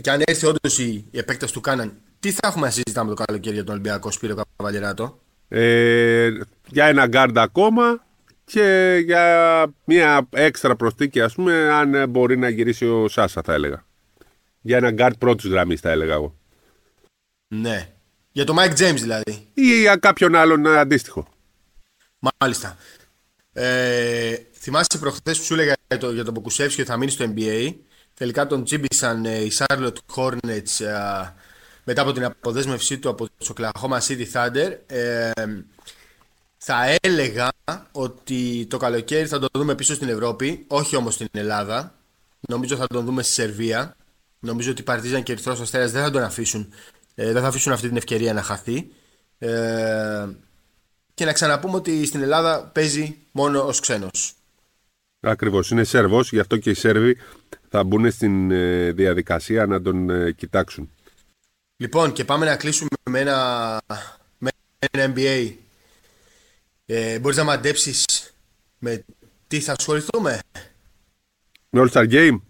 [0.00, 3.22] και αν έρθει όντως η, η επέκταση του Κάναν, τι θα έχουμε να συζητάμε το
[3.24, 6.30] καλοκαίρι για τον Ολυμπιακό Σπύρο Καβαλιεράτο; Ε,
[6.66, 8.04] για ένα γκάρντ ακόμα
[8.44, 13.84] και για μια έξτρα προσθήκη, ας πούμε, αν μπορεί να γυρίσει ο Σάσα, θα έλεγα.
[14.62, 16.36] Για ένα γκάρντ πρώτης γραμμής, θα έλεγα εγώ.
[17.48, 17.88] Ναι.
[18.32, 19.48] Για το Mike James δηλαδή.
[19.54, 21.28] Ή για κάποιον άλλον αντίστοιχο.
[22.40, 22.76] Μάλιστα.
[23.52, 27.32] Ε, θυμάσαι προχθές που σου έλεγα για, το, για τον Ποκουσέφσκι ότι θα μείνει στο
[27.36, 27.74] NBA.
[28.14, 31.32] Τελικά τον τσίμπησαν ε, οι Charlotte Hornets ε,
[31.84, 34.76] μετά από την αποδέσμευσή του από το Oklahoma City Thunder.
[34.86, 35.30] Ε,
[36.56, 37.48] θα έλεγα
[37.92, 41.94] ότι το καλοκαίρι θα τον δούμε πίσω στην Ευρώπη, όχι όμως στην Ελλάδα.
[42.40, 43.96] Νομίζω θα τον δούμε στη Σερβία.
[44.44, 46.72] Νομίζω ότι οι Παρτίζαν και Ερυθρός Αστέρας δεν θα τον αφήσουν
[47.14, 48.90] ε, δεν θα αφήσουν αυτή την ευκαιρία να χαθεί.
[49.38, 50.28] Ε,
[51.14, 54.34] και να ξαναπούμε ότι στην Ελλάδα παίζει μόνο ως ξένος.
[55.20, 57.16] Ακριβώς, είναι Σέρβος, γι' αυτό και οι Σέρβοι
[57.68, 60.90] θα μπουν στην ε, διαδικασία να τον ε, κοιτάξουν.
[61.76, 63.80] Λοιπόν, και πάμε να κλείσουμε με ένα,
[64.38, 64.50] με
[64.90, 65.52] ένα NBA.
[66.86, 68.06] Ε, μπορείς να μαντέψεις
[68.78, 69.04] με
[69.46, 70.38] τι θα ασχοληθούμε;
[71.70, 72.40] Με All Star Game;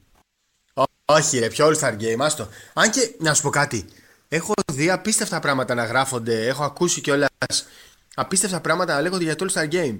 [1.12, 2.48] Όχι ρε, ποιο All Star Game, άστο.
[2.72, 3.86] Αν και, να σου πω κάτι,
[4.34, 6.46] Έχω δει απίστευτα πράγματα να γράφονται.
[6.46, 7.28] Έχω ακούσει κιόλας
[8.14, 9.98] απίστευτα πράγματα να λέγονται για το All Star Game.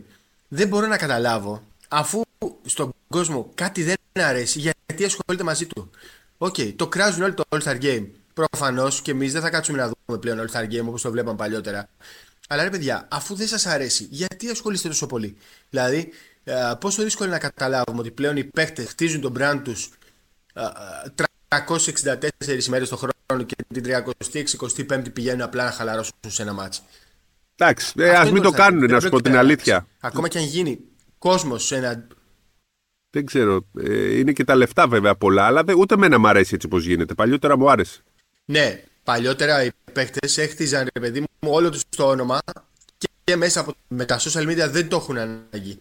[0.48, 1.62] Δεν μπορώ να καταλάβω.
[1.88, 2.22] Αφού
[2.64, 5.90] στον κόσμο κάτι δεν αρέσει, γιατί ασχολείται μαζί του.
[6.38, 8.06] OK, okay, το κράζουν όλοι το All Star Game.
[8.34, 11.36] προφανώς και εμείς δεν θα κάτσουμε να δούμε πλέον All Star Game όπως το βλέπαμε
[11.36, 11.88] παλιότερα.
[12.48, 15.36] Αλλά ρε παιδιά, αφού δεν σας αρέσει, γιατί ασχολείστε τόσο πολύ;
[15.70, 16.12] Δηλαδή,
[16.44, 19.90] ε, πόσο δύσκολο είναι να καταλάβουμε ότι πλέον οι παίχτε χτίζουν τον brand τους
[20.53, 26.82] 364 ημέρε το χρόνο και την 30η-65η πηγαίνουν απλά να χαλαρώσουν σε ένα μάτσο.
[27.57, 29.86] Εντάξει, ε, ας μην το κάνουν, να σου πω την αλήθεια.
[30.00, 30.78] Ακόμα και αν γίνει
[31.18, 32.07] κόσμος σε ένα.
[33.11, 33.66] Δεν ξέρω.
[33.78, 37.14] Ε, είναι και τα λεφτά βέβαια πολλά, αλλά ούτε εμένα μου αρέσει έτσι πώς γίνεται.
[37.14, 38.00] Παλιότερα μου άρεσε.
[38.44, 42.38] Ναι, παλιότερα οι παίχτες έχτιζαν ρε παιδί μου όλο τους το όνομα
[43.24, 45.78] και, μέσα από με τα social media δεν το έχουν ανάγκη.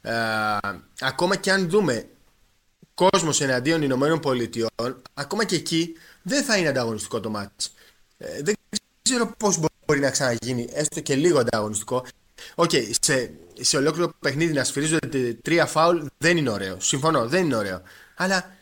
[0.00, 0.12] Ε,
[1.00, 2.06] ακόμα και αν δούμε
[3.10, 7.74] κόσμος εναντίον Ηνωμένων Πολιτειών, ακόμα και εκεί δεν θα είναι ανταγωνιστικό το ματς.
[8.18, 8.54] Ε, δεν
[9.02, 12.04] ξέρω πώς μπορεί να ξαναγίνει έστω και λίγο ανταγωνιστικό.
[12.54, 13.30] OK, okay, σε,
[13.60, 16.80] σε ολόκληρο παιχνίδι να σφυρίζονται τρία φάουλ δεν είναι ωραίο.
[16.80, 17.82] Συμφωνώ, δεν είναι ωραίο.
[18.16, 18.56] Αλλά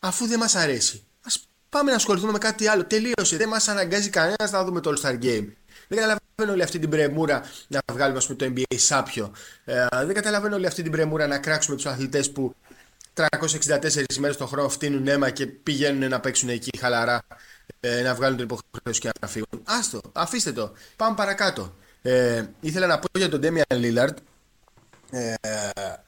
[0.00, 2.84] αφού δεν μας αρέσει, ας πάμε να ασχοληθούμε με κάτι άλλο.
[2.84, 3.36] Τελείωσε.
[3.36, 5.46] Δεν μας αναγκάζει κανένας να δούμε το All Star Game.
[5.88, 9.32] Δεν καταλαβαίνω όλη αυτή την πρεμούρα να βγάλουμε πούμε, το NBA σάπιο.
[9.64, 12.54] Ε, δεν καταλαβαίνω όλη αυτή την πρεμούρα να κράξουμε τους αθλητές που
[13.14, 17.22] 364 ημέρε το χρόνο φτύνουν αίμα και πηγαίνουν να παίξουν εκεί χαλαρά,
[17.80, 19.62] ε, να βγάλουν την υποχρέωση και να φύγουν.
[19.64, 20.72] Άστο, αφήστε το.
[20.96, 21.74] Πάμε παρακάτω.
[22.02, 24.14] Ε, ήθελα να πω για τον Damian Lillard.
[25.10, 25.34] Ε,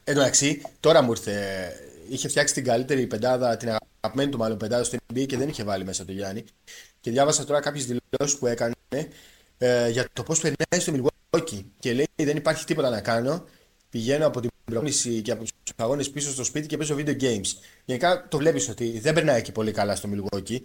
[0.04, 1.72] εντάξει, τώρα μου ήρθε.
[2.08, 5.64] Είχε φτιάξει την καλύτερη πεντάδα, την αγαπημένη του μάλλον πεντάδα στο NBA και δεν είχε
[5.64, 6.44] βάλει μέσα το Γιάννη.
[7.00, 8.74] Και διάβασα τώρα κάποιες δηλώσεις που έκανε
[9.58, 11.64] ε, για το πώς περνάει στο Milwaukee.
[11.78, 13.44] Και λέει: Δεν υπάρχει τίποτα να κάνω.
[13.90, 17.52] Πηγαίνω από την προπόνηση και από τους αγώνες πίσω στο σπίτι και παίζω video games.
[17.84, 20.58] Γενικά το βλέπεις ότι δεν περνάει εκεί πολύ καλά στο Milwaukee.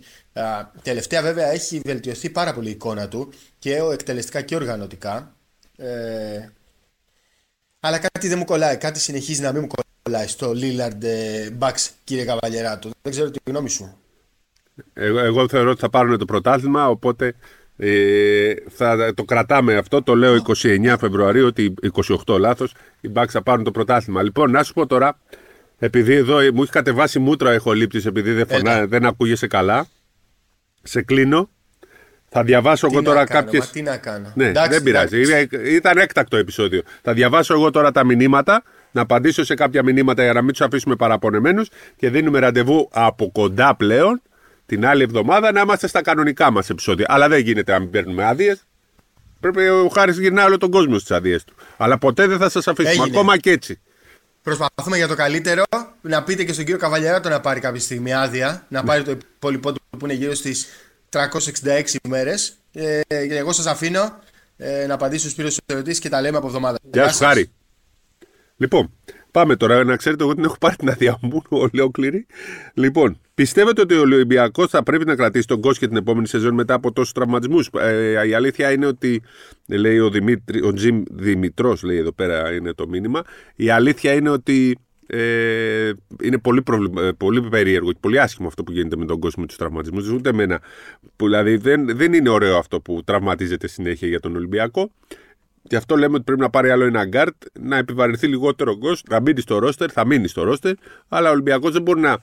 [0.81, 5.35] τελευταία βέβαια έχει βελτιωθεί πάρα πολύ η εικόνα του και εκτελεστικά και οργανωτικά.
[5.77, 6.49] Ε,
[7.79, 9.67] αλλά κάτι δεν μου κολλάει, κάτι συνεχίζει να μην μου
[10.03, 12.89] κολλάει στο Lillard ε, Bucks, κύριε Καβαλιεράτο.
[13.01, 13.95] Δεν ξέρω τη γνώμη σου.
[14.93, 17.35] Εγώ, εγώ θεωρώ ότι θα πάρουν το πρωτάθλημα, οπότε
[17.83, 21.73] ε, θα το κρατάμε αυτό, το λέω 29 Φεβρουαρίου, ότι
[22.25, 24.23] 28 λάθος, οι Bucks θα πάρουν το πρωτάθλημα.
[24.23, 25.17] Λοιπόν, να σου πω τώρα,
[25.79, 29.87] επειδή εδώ μου έχει κατεβάσει μούτρα εχολήπτης, επειδή δεν, φωνά, δεν ακούγεσαι καλά,
[30.83, 31.49] σε κλείνω.
[32.29, 33.61] Θα διαβάσω τι εγώ τώρα κάποιε.
[33.71, 34.31] Τι να κάνω.
[34.35, 35.21] Ναι, εντάξει, δεν πειράζει.
[35.75, 36.81] Ήταν έκτακτο επεισόδιο.
[37.01, 40.61] Θα διαβάσω εγώ τώρα τα μηνύματα, να απαντήσω σε κάποια μηνύματα για να μην τους
[40.61, 44.21] αφήσουμε παραπονεμένους και δίνουμε ραντεβού από κοντά πλέον
[44.75, 47.05] την άλλη εβδομάδα να είμαστε στα κανονικά μας επεισόδια.
[47.09, 48.65] Αλλά δεν γίνεται να μην παίρνουμε άδειες.
[49.39, 51.55] Πρέπει ο Χάρης γυρνάει όλο τον κόσμο στις άδειε του.
[51.77, 53.17] Αλλά ποτέ δεν θα σας αφήσουμε, Έγινε.
[53.17, 53.81] ακόμα και έτσι.
[54.43, 55.63] Προσπαθούμε για το καλύτερο.
[56.01, 58.65] Να πείτε και στον κύριο Καβαλιαράτο να πάρει κάποια στιγμή άδεια.
[58.67, 60.67] Να πάρει το υπόλοιπό του που είναι γύρω στις
[61.09, 62.33] 366 ημέρε.
[62.71, 64.19] Ε, εγώ σας αφήνω
[64.57, 66.77] ε, να απαντήσω στους πύρου ερωτήσεις και τα λέμε από εβδομάδα.
[66.91, 67.51] Γεια σου, Χάρη.
[68.57, 68.91] Λοιπόν,
[69.31, 69.83] πάμε τώρα.
[69.83, 72.25] Να ξέρετε, εγώ την έχω πάρει την άδεια μου ολόκληρη.
[72.73, 76.53] Λοιπόν, Πιστεύετε ότι ο Ολυμπιακός θα πρέπει να κρατήσει τον κόσμο και την επόμενη σεζόν
[76.53, 79.21] μετά από τόσους τραυματισμούς; Ε, η αλήθεια είναι ότι,
[79.67, 83.21] λέει ο, Δημήτρη, ο Τζιμ Δημητρός, λέει εδώ πέρα είναι το μήνυμα.
[83.55, 84.77] Η αλήθεια είναι ότι
[85.07, 85.91] ε,
[86.23, 89.45] είναι πολύ, προβλημα, ε, πολύ περίεργο και πολύ άσχημο αυτό που γίνεται με τον κόσμο
[89.45, 90.09] τους τραυματισμούς.
[90.09, 90.61] Ούτε εμένα.
[91.15, 94.91] Που, δηλαδή δεν, δεν είναι ωραίο αυτό που τραυματίζεται συνέχεια για τον Ολυμπιακό.
[95.61, 99.21] Γι' αυτό λέμε ότι πρέπει να πάρει άλλο ένα γκάρτ, να επιβαρυνθεί λιγότερο ο να
[99.21, 100.73] μείνει στο ρόστερ, θα μείνει στο ρόστερ,
[101.07, 102.17] αλλά ο Ολυμπιακός δεν μπορεί να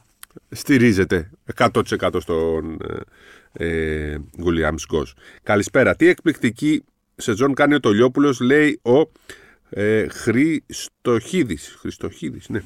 [0.49, 2.78] στηρίζεται 100% στον
[3.53, 4.74] ε, Γκουλιάμ
[5.43, 5.97] Καλησπέρα.
[5.97, 6.84] Τι εκπληκτική
[7.16, 9.11] σεζόν κάνει ο Τολιόπουλος, λέει ο
[9.70, 11.76] ε, Χριστοχίδης.
[11.78, 12.61] Χριστοχίδης, ναι.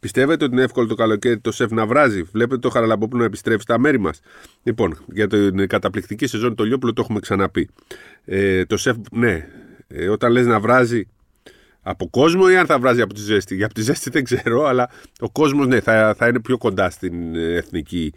[0.00, 3.62] Πιστεύετε ότι είναι εύκολο το καλοκαίρι το σεφ να βράζει; Βλέπετε το Χαραλαμπόπουλο να επιστρέφει
[3.62, 4.20] στα μέρη μας;
[4.62, 7.68] Λοιπόν, για την καταπληκτική σεζόν το Λιόπουλο το έχουμε ξαναπεί.
[8.24, 9.48] Ε, το σεφ, ναι,
[9.94, 11.06] ε, όταν λες να βράζει
[11.82, 13.54] από κόσμο ή αν θα βράζει από τη ζέστη.
[13.54, 16.90] Για από τη ζέστη δεν ξέρω, αλλά ο κόσμος ναι, θα, θα είναι πιο κοντά
[16.90, 18.12] στην εθνική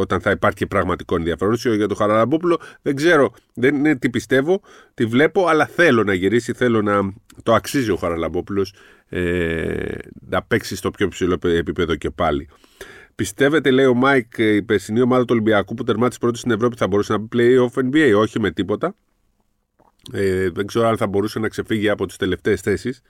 [0.00, 1.54] όταν θα υπάρχει και πραγματικό ενδιαφέρον.
[1.54, 4.60] Για τον Χαραλαμπόπουλο δεν ξέρω, δεν είναι τι πιστεύω,
[4.94, 7.12] τι βλέπω, αλλά θέλω να γυρίσει, θέλω να
[7.42, 8.74] το αξίζει ο Χαραλαμπόπουλος
[9.08, 12.48] ε, να παίξει στο πιο ψηλό επίπεδο και πάλι.
[13.14, 16.86] Πιστεύετε, λέει ο Μάικ, η περσινή ομάδα του Ολυμπιακού που τερμάτισε πρώτη στην Ευρώπη θα
[16.86, 18.94] μπορούσε να πει play off NBA, όχι με τίποτα.
[20.12, 23.02] Ε, δεν ξέρω αν θα μπορούσε να ξεφύγει από τις τελευταίες θέσεις.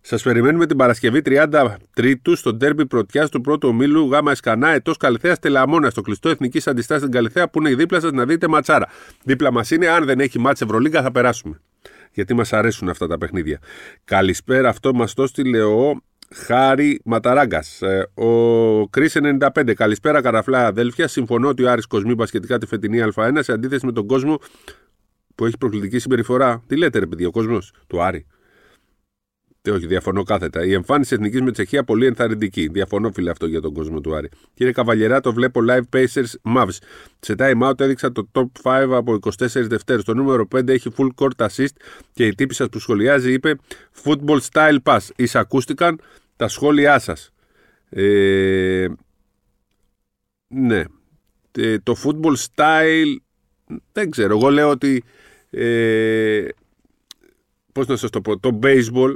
[0.00, 4.92] Σας περιμένουμε την Παρασκευή 30 Τρίτου στο ντέρμπι πρωτιάς του πρώτου ομίλου Γάμα ΕΣΚΑΝΑ, Αετό
[4.92, 8.88] Καλλιθέας Τελαμώνα, στο κλειστό Εθνικής Αντίστασης στην Καλλιθέα που είναι δίπλα σας να δείτε ματσάρα.
[9.24, 11.60] Δίπλα μας είναι, αν δεν έχει μάτσε Ευρωλίγκα θα περάσουμε.
[12.12, 13.58] Γιατί μας αρέσουν αυτά τα παιχνίδια.
[14.04, 16.02] Καλησπέρα, αυτό μας το στείλε ο
[16.34, 17.82] Χάρη Ματαράγκας.
[17.82, 19.74] Ε, ο Κρι 95.
[19.74, 21.08] Καλησπέρα, καραφλά αδέλφια.
[21.08, 24.38] Συμφωνώ ότι ο Άρης Κοσμή μπασκετικά τη φετινή Α1 σε αντίθεση με τον κόσμο
[25.38, 26.62] που έχει προκλητική συμπεριφορά.
[26.66, 28.26] Τι λέτε, ρε παιδί, ο κόσμος; Του Άρη.
[29.62, 30.64] Ε, όχι, διαφωνώ κάθετα.
[30.64, 32.68] Η εμφάνιση εθνικής με Τσεχία πολύ ενθαρρυντική.
[32.68, 34.28] Διαφωνώ, φίλε, αυτό για τον κόσμο του Άρη.
[34.54, 36.76] Κύριε Καβαλιερά, το βλέπω live Pacers Mavs.
[37.20, 40.04] Σε time out έδειξα το top 5 από 24 Δευτέρους.
[40.04, 41.74] Το νούμερο 5 έχει full court assist
[42.12, 43.54] και η τύπη σα που σχολιάζει είπε
[44.04, 45.00] football style pass.
[45.16, 46.00] Εισακούστηκαν
[46.36, 47.30] τα σχόλιά σας.
[47.88, 48.86] Ε,
[50.48, 50.84] ναι.
[51.52, 53.16] Ε, το football style
[53.92, 54.36] δεν ξέρω.
[54.36, 55.04] Εγώ λέω ότι
[55.50, 56.48] ε,
[57.72, 59.14] πώς να σας το πω, το baseball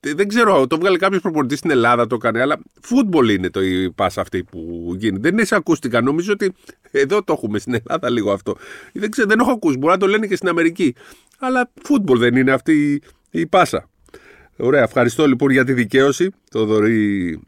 [0.00, 3.92] δεν ξέρω, το βγάλε κάποιος προπονητής στην Ελλάδα, το έκανε, αλλά φούτμπολ είναι το η
[3.92, 5.20] πάσα αυτή που γίνεται.
[5.20, 6.00] Δεν είναι σε ακούστηκα.
[6.00, 6.52] Νομίζω ότι
[6.90, 8.56] εδώ το έχουμε στην Ελλάδα λίγο αυτό.
[8.92, 9.78] Δεν, ξέρω, δεν έχω ακούσει.
[9.78, 10.94] Μπορεί να το λένε και στην Αμερική.
[11.38, 13.88] Αλλά φούτμπολ δεν είναι αυτή η πάσα.
[14.56, 16.30] Ωραία, ευχαριστώ λοιπόν για τη δικαίωση.
[16.50, 17.40] Το δωρή.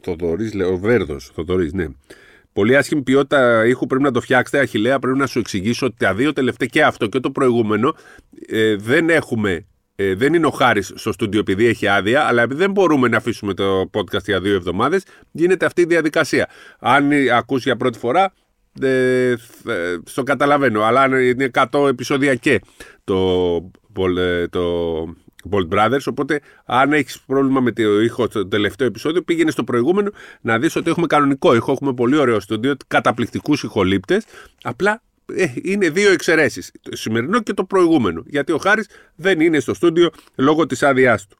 [0.00, 1.32] Το δωρή, λέω, Βέρδος.
[1.34, 1.86] Το δωρή, ναι.
[2.54, 4.58] Πολύ άσχημη ποιότητα ήχου πρέπει να το φτιάξετε.
[4.58, 7.94] Αχηλέα, πρέπει να σου εξηγήσω ότι τα δύο τελευταία και αυτό και το προηγούμενο
[8.46, 12.60] ε, δεν έχουμε ε, δεν είναι ο Χάρης στο στούντιο επειδή έχει άδεια, αλλά επειδή
[12.60, 16.48] δεν μπορούμε να αφήσουμε το podcast για δύο εβδομάδες, γίνεται αυτή η διαδικασία.
[16.78, 18.32] Αν ακούσει για πρώτη φορά,
[18.80, 19.34] ε,
[20.04, 20.82] στο καταλαβαίνω.
[20.82, 22.60] Αλλά αν είναι 100 επεισόδια και
[23.04, 23.56] το,
[24.18, 24.62] ε, το
[25.50, 26.04] Bold Brothers.
[26.06, 30.76] Οπότε, αν έχεις πρόβλημα με το ήχο στο τελευταίο επεισόδιο, πήγαινε στο προηγούμενο να δεις
[30.76, 31.72] ότι έχουμε κανονικό ήχο.
[31.72, 34.24] Έχουμε πολύ ωραίο στούντιο, καταπληκτικούς ηχολήπτες.
[34.62, 36.72] Απλά ε, είναι δύο εξαιρέσεις.
[36.82, 38.22] Το σημερινό και το προηγούμενο.
[38.26, 41.36] Γιατί ο Χάρης δεν είναι στο στούντιο λόγω της άδειάς του.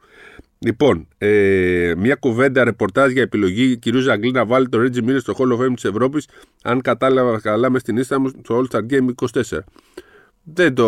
[0.59, 5.35] Λοιπόν, ε, μια κουβέντα ρεπορτάζ για επιλογή κυρίου Ζαγκλή να βάλει το Reggie Miller στο
[5.39, 6.29] Hall of Fame της Ευρώπης,
[6.63, 9.59] αν κατάλαβα καλά μες στην ίστα μου στο All Star Game 24.
[10.45, 10.87] Δεν το,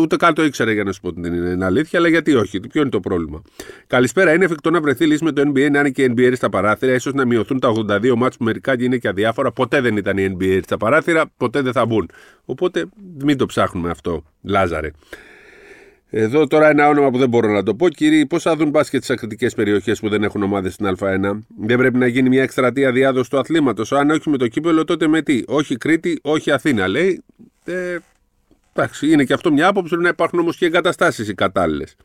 [0.00, 2.90] ούτε καν το ήξερα για να σου πω την αλήθεια, αλλά γιατί όχι, ποιο είναι
[2.90, 3.42] το πρόβλημα.
[3.86, 6.94] Καλησπέρα, είναι εφικτό να βρεθεί λύση με το NBA να είναι και NBA στα παράθυρα,
[6.94, 9.52] ίσως να μειωθούν τα 82 μάτς που μερικά είναι και αδιάφορα.
[9.52, 12.10] Ποτέ δεν ήταν η NBA στα παράθυρα, ποτέ δεν θα μπουν.
[12.44, 12.84] Οπότε
[13.18, 14.90] μην το ψάχνουμε αυτό, Λάζαρε.
[16.14, 17.88] Εδώ τώρα ένα όνομα που δεν μπορώ να το πω.
[17.88, 21.38] Κύριοι, πώς θα δουν μπάσκετ στις ακριτικέ περιοχές που δεν έχουν ομάδες στην Α1.
[21.58, 23.92] Δεν πρέπει να γίνει μια εκστρατεία διάδοση του αθλήματος.
[23.92, 27.22] Αν όχι με το κύπελο, τότε με τι; Όχι Κρήτη, όχι Αθήνα, λέει.
[27.64, 27.96] Ε,
[28.74, 31.96] Εντάξει, είναι και αυτό μια άποψη, πρέπει να υπάρχουν όμως και εγκαταστάσεις οι κατάλληλες.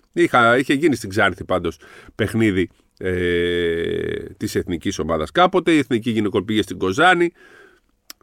[0.57, 1.79] Είχε γίνει στην Ξάρθη πάντως
[2.15, 5.71] παιχνίδι ε, της εθνικής ομάδας κάποτε.
[5.71, 7.31] Η εθνική γυναικών πήγε στην Κοζάνη.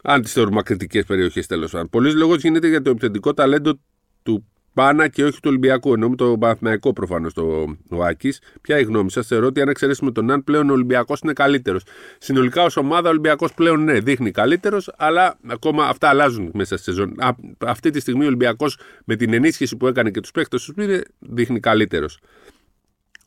[0.03, 1.89] Αν τι θεωρούμε κριτικές περιοχές τέλος πάντων.
[1.89, 3.81] Πολλής λόγος γίνεται για το επιθετικό ταλέντο
[4.23, 5.93] του Πάνα και όχι του Ολυμπιακού.
[5.93, 8.41] Ενώ με το Παναθηναϊκό προφανώς το, ο Άκης.
[8.61, 11.83] Ποια η γνώμη σας, θεωρώ ότι αν εξαιρέσουμε τον Αν πλέον ο Ολυμπιακός είναι καλύτερος.
[12.19, 16.85] Συνολικά ως ομάδα ο Ολυμπιακός πλέον ναι, δείχνει καλύτερος, αλλά ακόμα αυτά αλλάζουν μέσα στη
[16.85, 17.15] σεζόν.
[17.19, 20.73] Α, αυτή τη στιγμή ο Ολυμπιακός με την ενίσχυση που έκανε και τους παίχτε τους
[20.75, 22.19] πήρε δείχνει καλύτερος.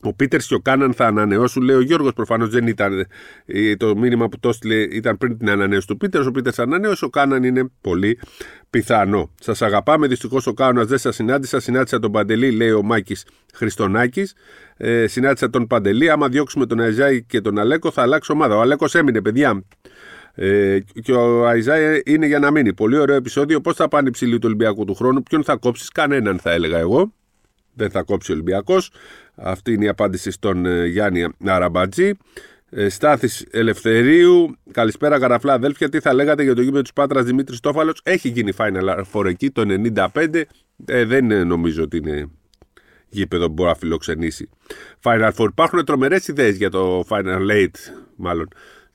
[0.02, 2.12] Ο Πίτερ και ο Κάναν θα ανανεώσουν, λέει ο Γιώργος.
[2.12, 3.06] Προφανώς δεν ήταν
[3.46, 6.26] ε, το μήνυμα που το έστειλε, ήταν πριν την ανανέωση του Πίτερ.
[6.26, 8.18] Ο Πίτερ ανανέωσε, ο Κάναν είναι πολύ
[8.70, 9.30] πιθανό.
[9.40, 10.06] Σας αγαπάμε.
[10.06, 11.60] Δυστυχώς ο Κάουνα δεν σας συνάντησα.
[11.60, 14.34] Συνάντησα τον Παντελή, λέει ο Μάκης Χριστονάκης.
[14.76, 16.10] Ε, συνάντησα τον Παντελή.
[16.10, 18.56] Άμα διώξουμε τον Αϊζάη και τον Αλέκο, θα αλλάξει ομάδα.
[18.56, 19.64] Ο Αλέκος έμεινε, παιδιά.
[20.34, 22.74] Ε, και ο Αϊζάη είναι για να μείνει.
[22.74, 23.60] Πολύ ωραίο επεισόδιο.
[23.60, 27.12] Πώς θα πάνε υψηλή του Ολυμπιακού του χρόνου, ποιον θα κόψεις, κανέναν θα έλεγα εγώ.
[27.74, 28.90] Δεν θα κόψει ο Ολυμπιακός.
[29.42, 32.12] Αυτή είναι η απάντηση στον ε, Γιάννη Αραμπατζή.
[32.70, 34.56] Ε, Στάθης Ελευθερίου.
[34.72, 35.88] Καλησπέρα, γαραφλά αδέλφια.
[35.88, 37.94] Τι θα λέγατε για το γήπεδο του Πάτρας Δημήτρης Τόφαλο.
[38.02, 39.62] Έχει γίνει Final Four εκεί το
[40.14, 40.42] 95.
[40.84, 42.30] Ε, δεν νομίζω ότι είναι
[43.08, 44.48] γήπεδο που μπορεί να φιλοξενήσει
[45.02, 45.46] Final Four.
[45.48, 47.74] Υπάρχουν τρομερές ιδέες για το Final Eight,
[48.16, 48.48] μάλλον.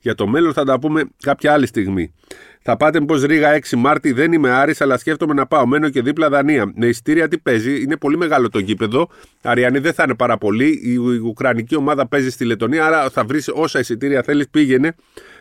[0.04, 2.14] Για το μέλλον θα τα πούμε κάποια άλλη στιγμή.
[2.62, 5.66] Θα πάτε πω Ρίγα 6 Μάρτη, δεν είμαι Άρης, αλλά σκέφτομαι να πάω.
[5.66, 6.72] Μένω και δίπλα Δανία.
[6.74, 9.08] Με ειστήρια τι παίζει, είναι πολύ μεγάλο το γήπεδο.
[9.42, 10.80] Αριανή δεν θα είναι πάρα πολύ.
[10.82, 14.94] Η Ουκρανική ομάδα παίζει στη Λετωνία, άρα θα βρεις όσα εισιτήρια θέλεις, πήγαινε.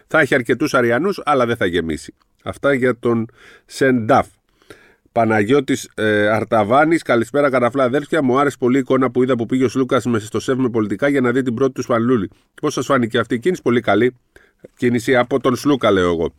[0.07, 2.13] Θα έχει αρκετούς Αριανούς, αλλά δεν θα γεμίσει.
[2.43, 3.27] Αυτά για τον
[3.65, 4.27] Σεντάφ.
[5.11, 8.23] Παναγιώτης ε, Αρταβάνης, καλησπέρα καραφλά αδέρφια.
[8.23, 10.69] Μου άρεσε πολύ η εικόνα που είδα που πήγε ο Λούκα μέσα στο σεφ με
[10.69, 12.29] πολιτικά για να δει την πρώτη του Σπανλούλη.
[12.61, 14.15] Πώς σας φάνηκε αυτή η κίνηση, πολύ καλή
[14.77, 16.33] κίνηση από τον Σλούκα, λέω εγώ.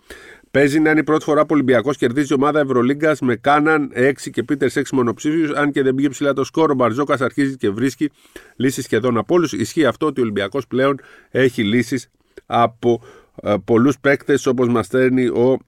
[0.55, 4.13] Παίζει να είναι η πρώτη φορά που ο Ολυμπιακός κερδίζει ομάδα Ευρωλίγκας με Κάναν 6
[4.33, 5.51] και Πίτερ 6 μονοψήφιους.
[5.51, 8.11] Αν και δεν πήγε ψηλά το σκόρο, ο Μπαρζόκας αρχίζει και βρίσκει
[8.57, 9.53] λύσεις σχεδόν από όλους.
[9.53, 11.01] Ισχύει αυτό ότι ο Ολυμπιακός πλέον
[11.31, 12.11] έχει λύσεις
[12.47, 13.03] από
[13.43, 15.59] ε, πολλούς παίκτες όπως μας στέλνει ο.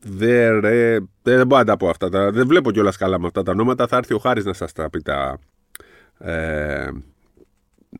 [0.00, 0.60] Δεν,
[1.22, 2.08] δεν μπορώ να τα πω αυτά.
[2.30, 3.86] Δεν βλέπω κιόλας καλά με αυτά τα νόματα.
[3.86, 5.38] Θα έρθει ο Χάρης να σας τα πει τα.
[6.18, 6.88] Ε,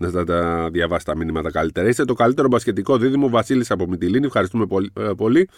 [0.00, 1.88] να τα διαβάσει τα μήνυματα καλύτερα.
[1.88, 4.26] Είστε το καλύτερο μπασκετικό δίδυμο Βασίλης από Μιτιλίνη.
[4.26, 5.48] Ευχαριστούμε πολύ, ε, πολύ.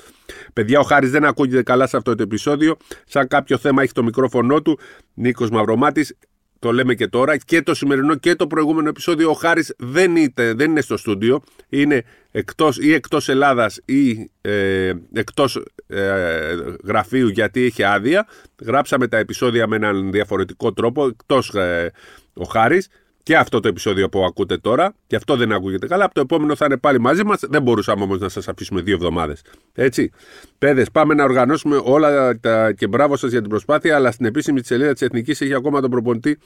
[0.53, 2.77] Παιδιά, ο Χάρης δεν ακούγεται καλά σε αυτό το επεισόδιο.
[3.07, 4.79] Σαν κάποιο θέμα έχει το μικρόφωνο του.
[5.15, 6.17] Νίκος Μαυρομάτης.
[6.59, 7.37] Το λέμε και τώρα.
[7.37, 9.31] Και το σημερινό και το προηγούμενο επεισόδιο.
[9.31, 11.43] Ο Χάρης δεν, δεν είναι στο στούντιο.
[11.69, 18.27] Είναι εκτό ή εκτός Ελλάδας ή ε, εκτός ε, γραφείου γιατί έχει άδεια.
[18.65, 21.07] Γράψαμε τα επεισόδια με έναν διαφορετικό τρόπο.
[21.07, 21.93] Εκτός ε,
[22.33, 22.89] ο Χάρης
[23.23, 26.05] και αυτό το επεισόδιο που ακούτε τώρα, και αυτό δεν ακούγεται καλά.
[26.05, 27.41] Από το επόμενο θα είναι πάλι μαζί μας.
[27.43, 29.43] Δεν μπορούσαμε όμως να σας αφήσουμε δύο εβδομάδες.
[29.75, 30.11] Έτσι.
[30.59, 32.73] Παιδες, πάμε να οργανώσουμε όλα τα.
[32.73, 35.81] και μπράβο σας για την προσπάθεια, αλλά στην επίσημη τη σελίδα της Εθνικής έχει ακόμα
[35.81, 36.39] τον προπονητή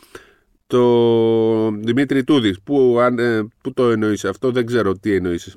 [0.66, 2.60] το Δημήτρη Τούδης.
[2.64, 5.56] Πού, ε, πού το εννοείς αυτό, δεν ξέρω τι εννοείς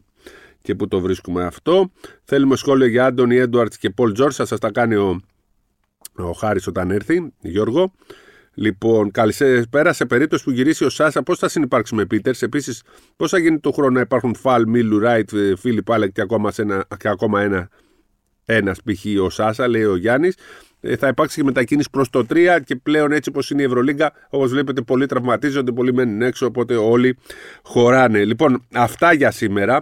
[0.62, 1.92] και πού το βρίσκουμε αυτό.
[2.24, 4.36] Θέλουμε σχόλιο για Άντωνι Έντουαρτς και Πολ Τζόρς.
[4.36, 5.22] Θα σας τα κάνει ο,
[6.16, 7.94] ο Χάρης όταν έρθει, Γιώργο.
[8.62, 9.94] Λοιπόν, καλησπέρα.
[9.94, 12.84] Σε περίπτωση που γυρίσει ο Σάσα, πώς θα συνεπάρξει με Πίτερς; Επίσης,
[13.16, 16.86] πώς θα γίνει το χρόνο να υπάρχουν Φαλ, Μίλου, Ράιτ, Φίλιπ Άλεκ και ακόμα, ένα,
[16.98, 17.70] και ακόμα ένα
[18.46, 19.22] ένας π.χ.
[19.24, 20.36] ο Σάσα, λέει ο Γιάννης.
[20.82, 24.14] Ε, θα υπάρξει και μετακίνηση προς το 3 και πλέον έτσι όπως είναι η Ευρωλίγκα,
[24.30, 27.18] όπως βλέπετε, πολλοί τραυματίζονται, πολλοί μένουν έξω, οπότε όλοι
[27.64, 28.26] χωράνε.
[28.26, 29.76] Λοιπόν, αυτά για σήμερα.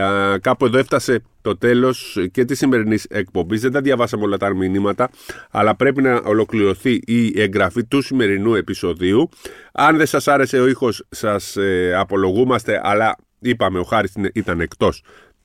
[0.00, 3.60] Α, κάπου εδώ έφτασε το τέλος και της σημερινής εκπομπής.
[3.60, 5.10] Δεν τα διαβάσαμε όλα τα μηνύματα,
[5.50, 9.28] αλλά πρέπει να ολοκληρωθεί η εγγραφή του σημερινού επεισοδίου.
[9.72, 15.02] Αν δεν σας άρεσε ο ήχος, σας ε, απολογούμαστε, αλλά είπαμε, ο Χάρης ήταν εκτός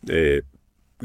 [0.07, 0.37] ε,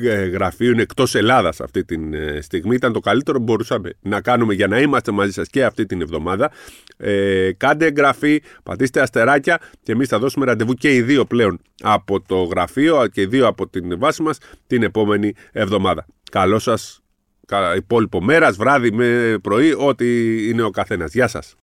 [0.02, 2.74] ε, γραφείο είναι εκτός Ελλάδας αυτή τη ε, στιγμή.
[2.74, 6.00] Ήταν το καλύτερο που μπορούσαμε να κάνουμε για να είμαστε μαζί σας και αυτή την
[6.00, 6.50] εβδομάδα.
[6.96, 12.20] Ε, κάντε εγγραφή, πατήστε αστεράκια και εμείς θα δώσουμε ραντεβού και οι δύο πλέον από
[12.20, 16.06] το γραφείο και οι δύο από την βάση μας την επόμενη εβδομάδα.
[16.30, 17.02] Καλό σας
[17.76, 21.12] υπόλοιπο μέρας, βράδυ με πρωί, ό,τι είναι ο καθένας.
[21.12, 21.56] Γεια σας.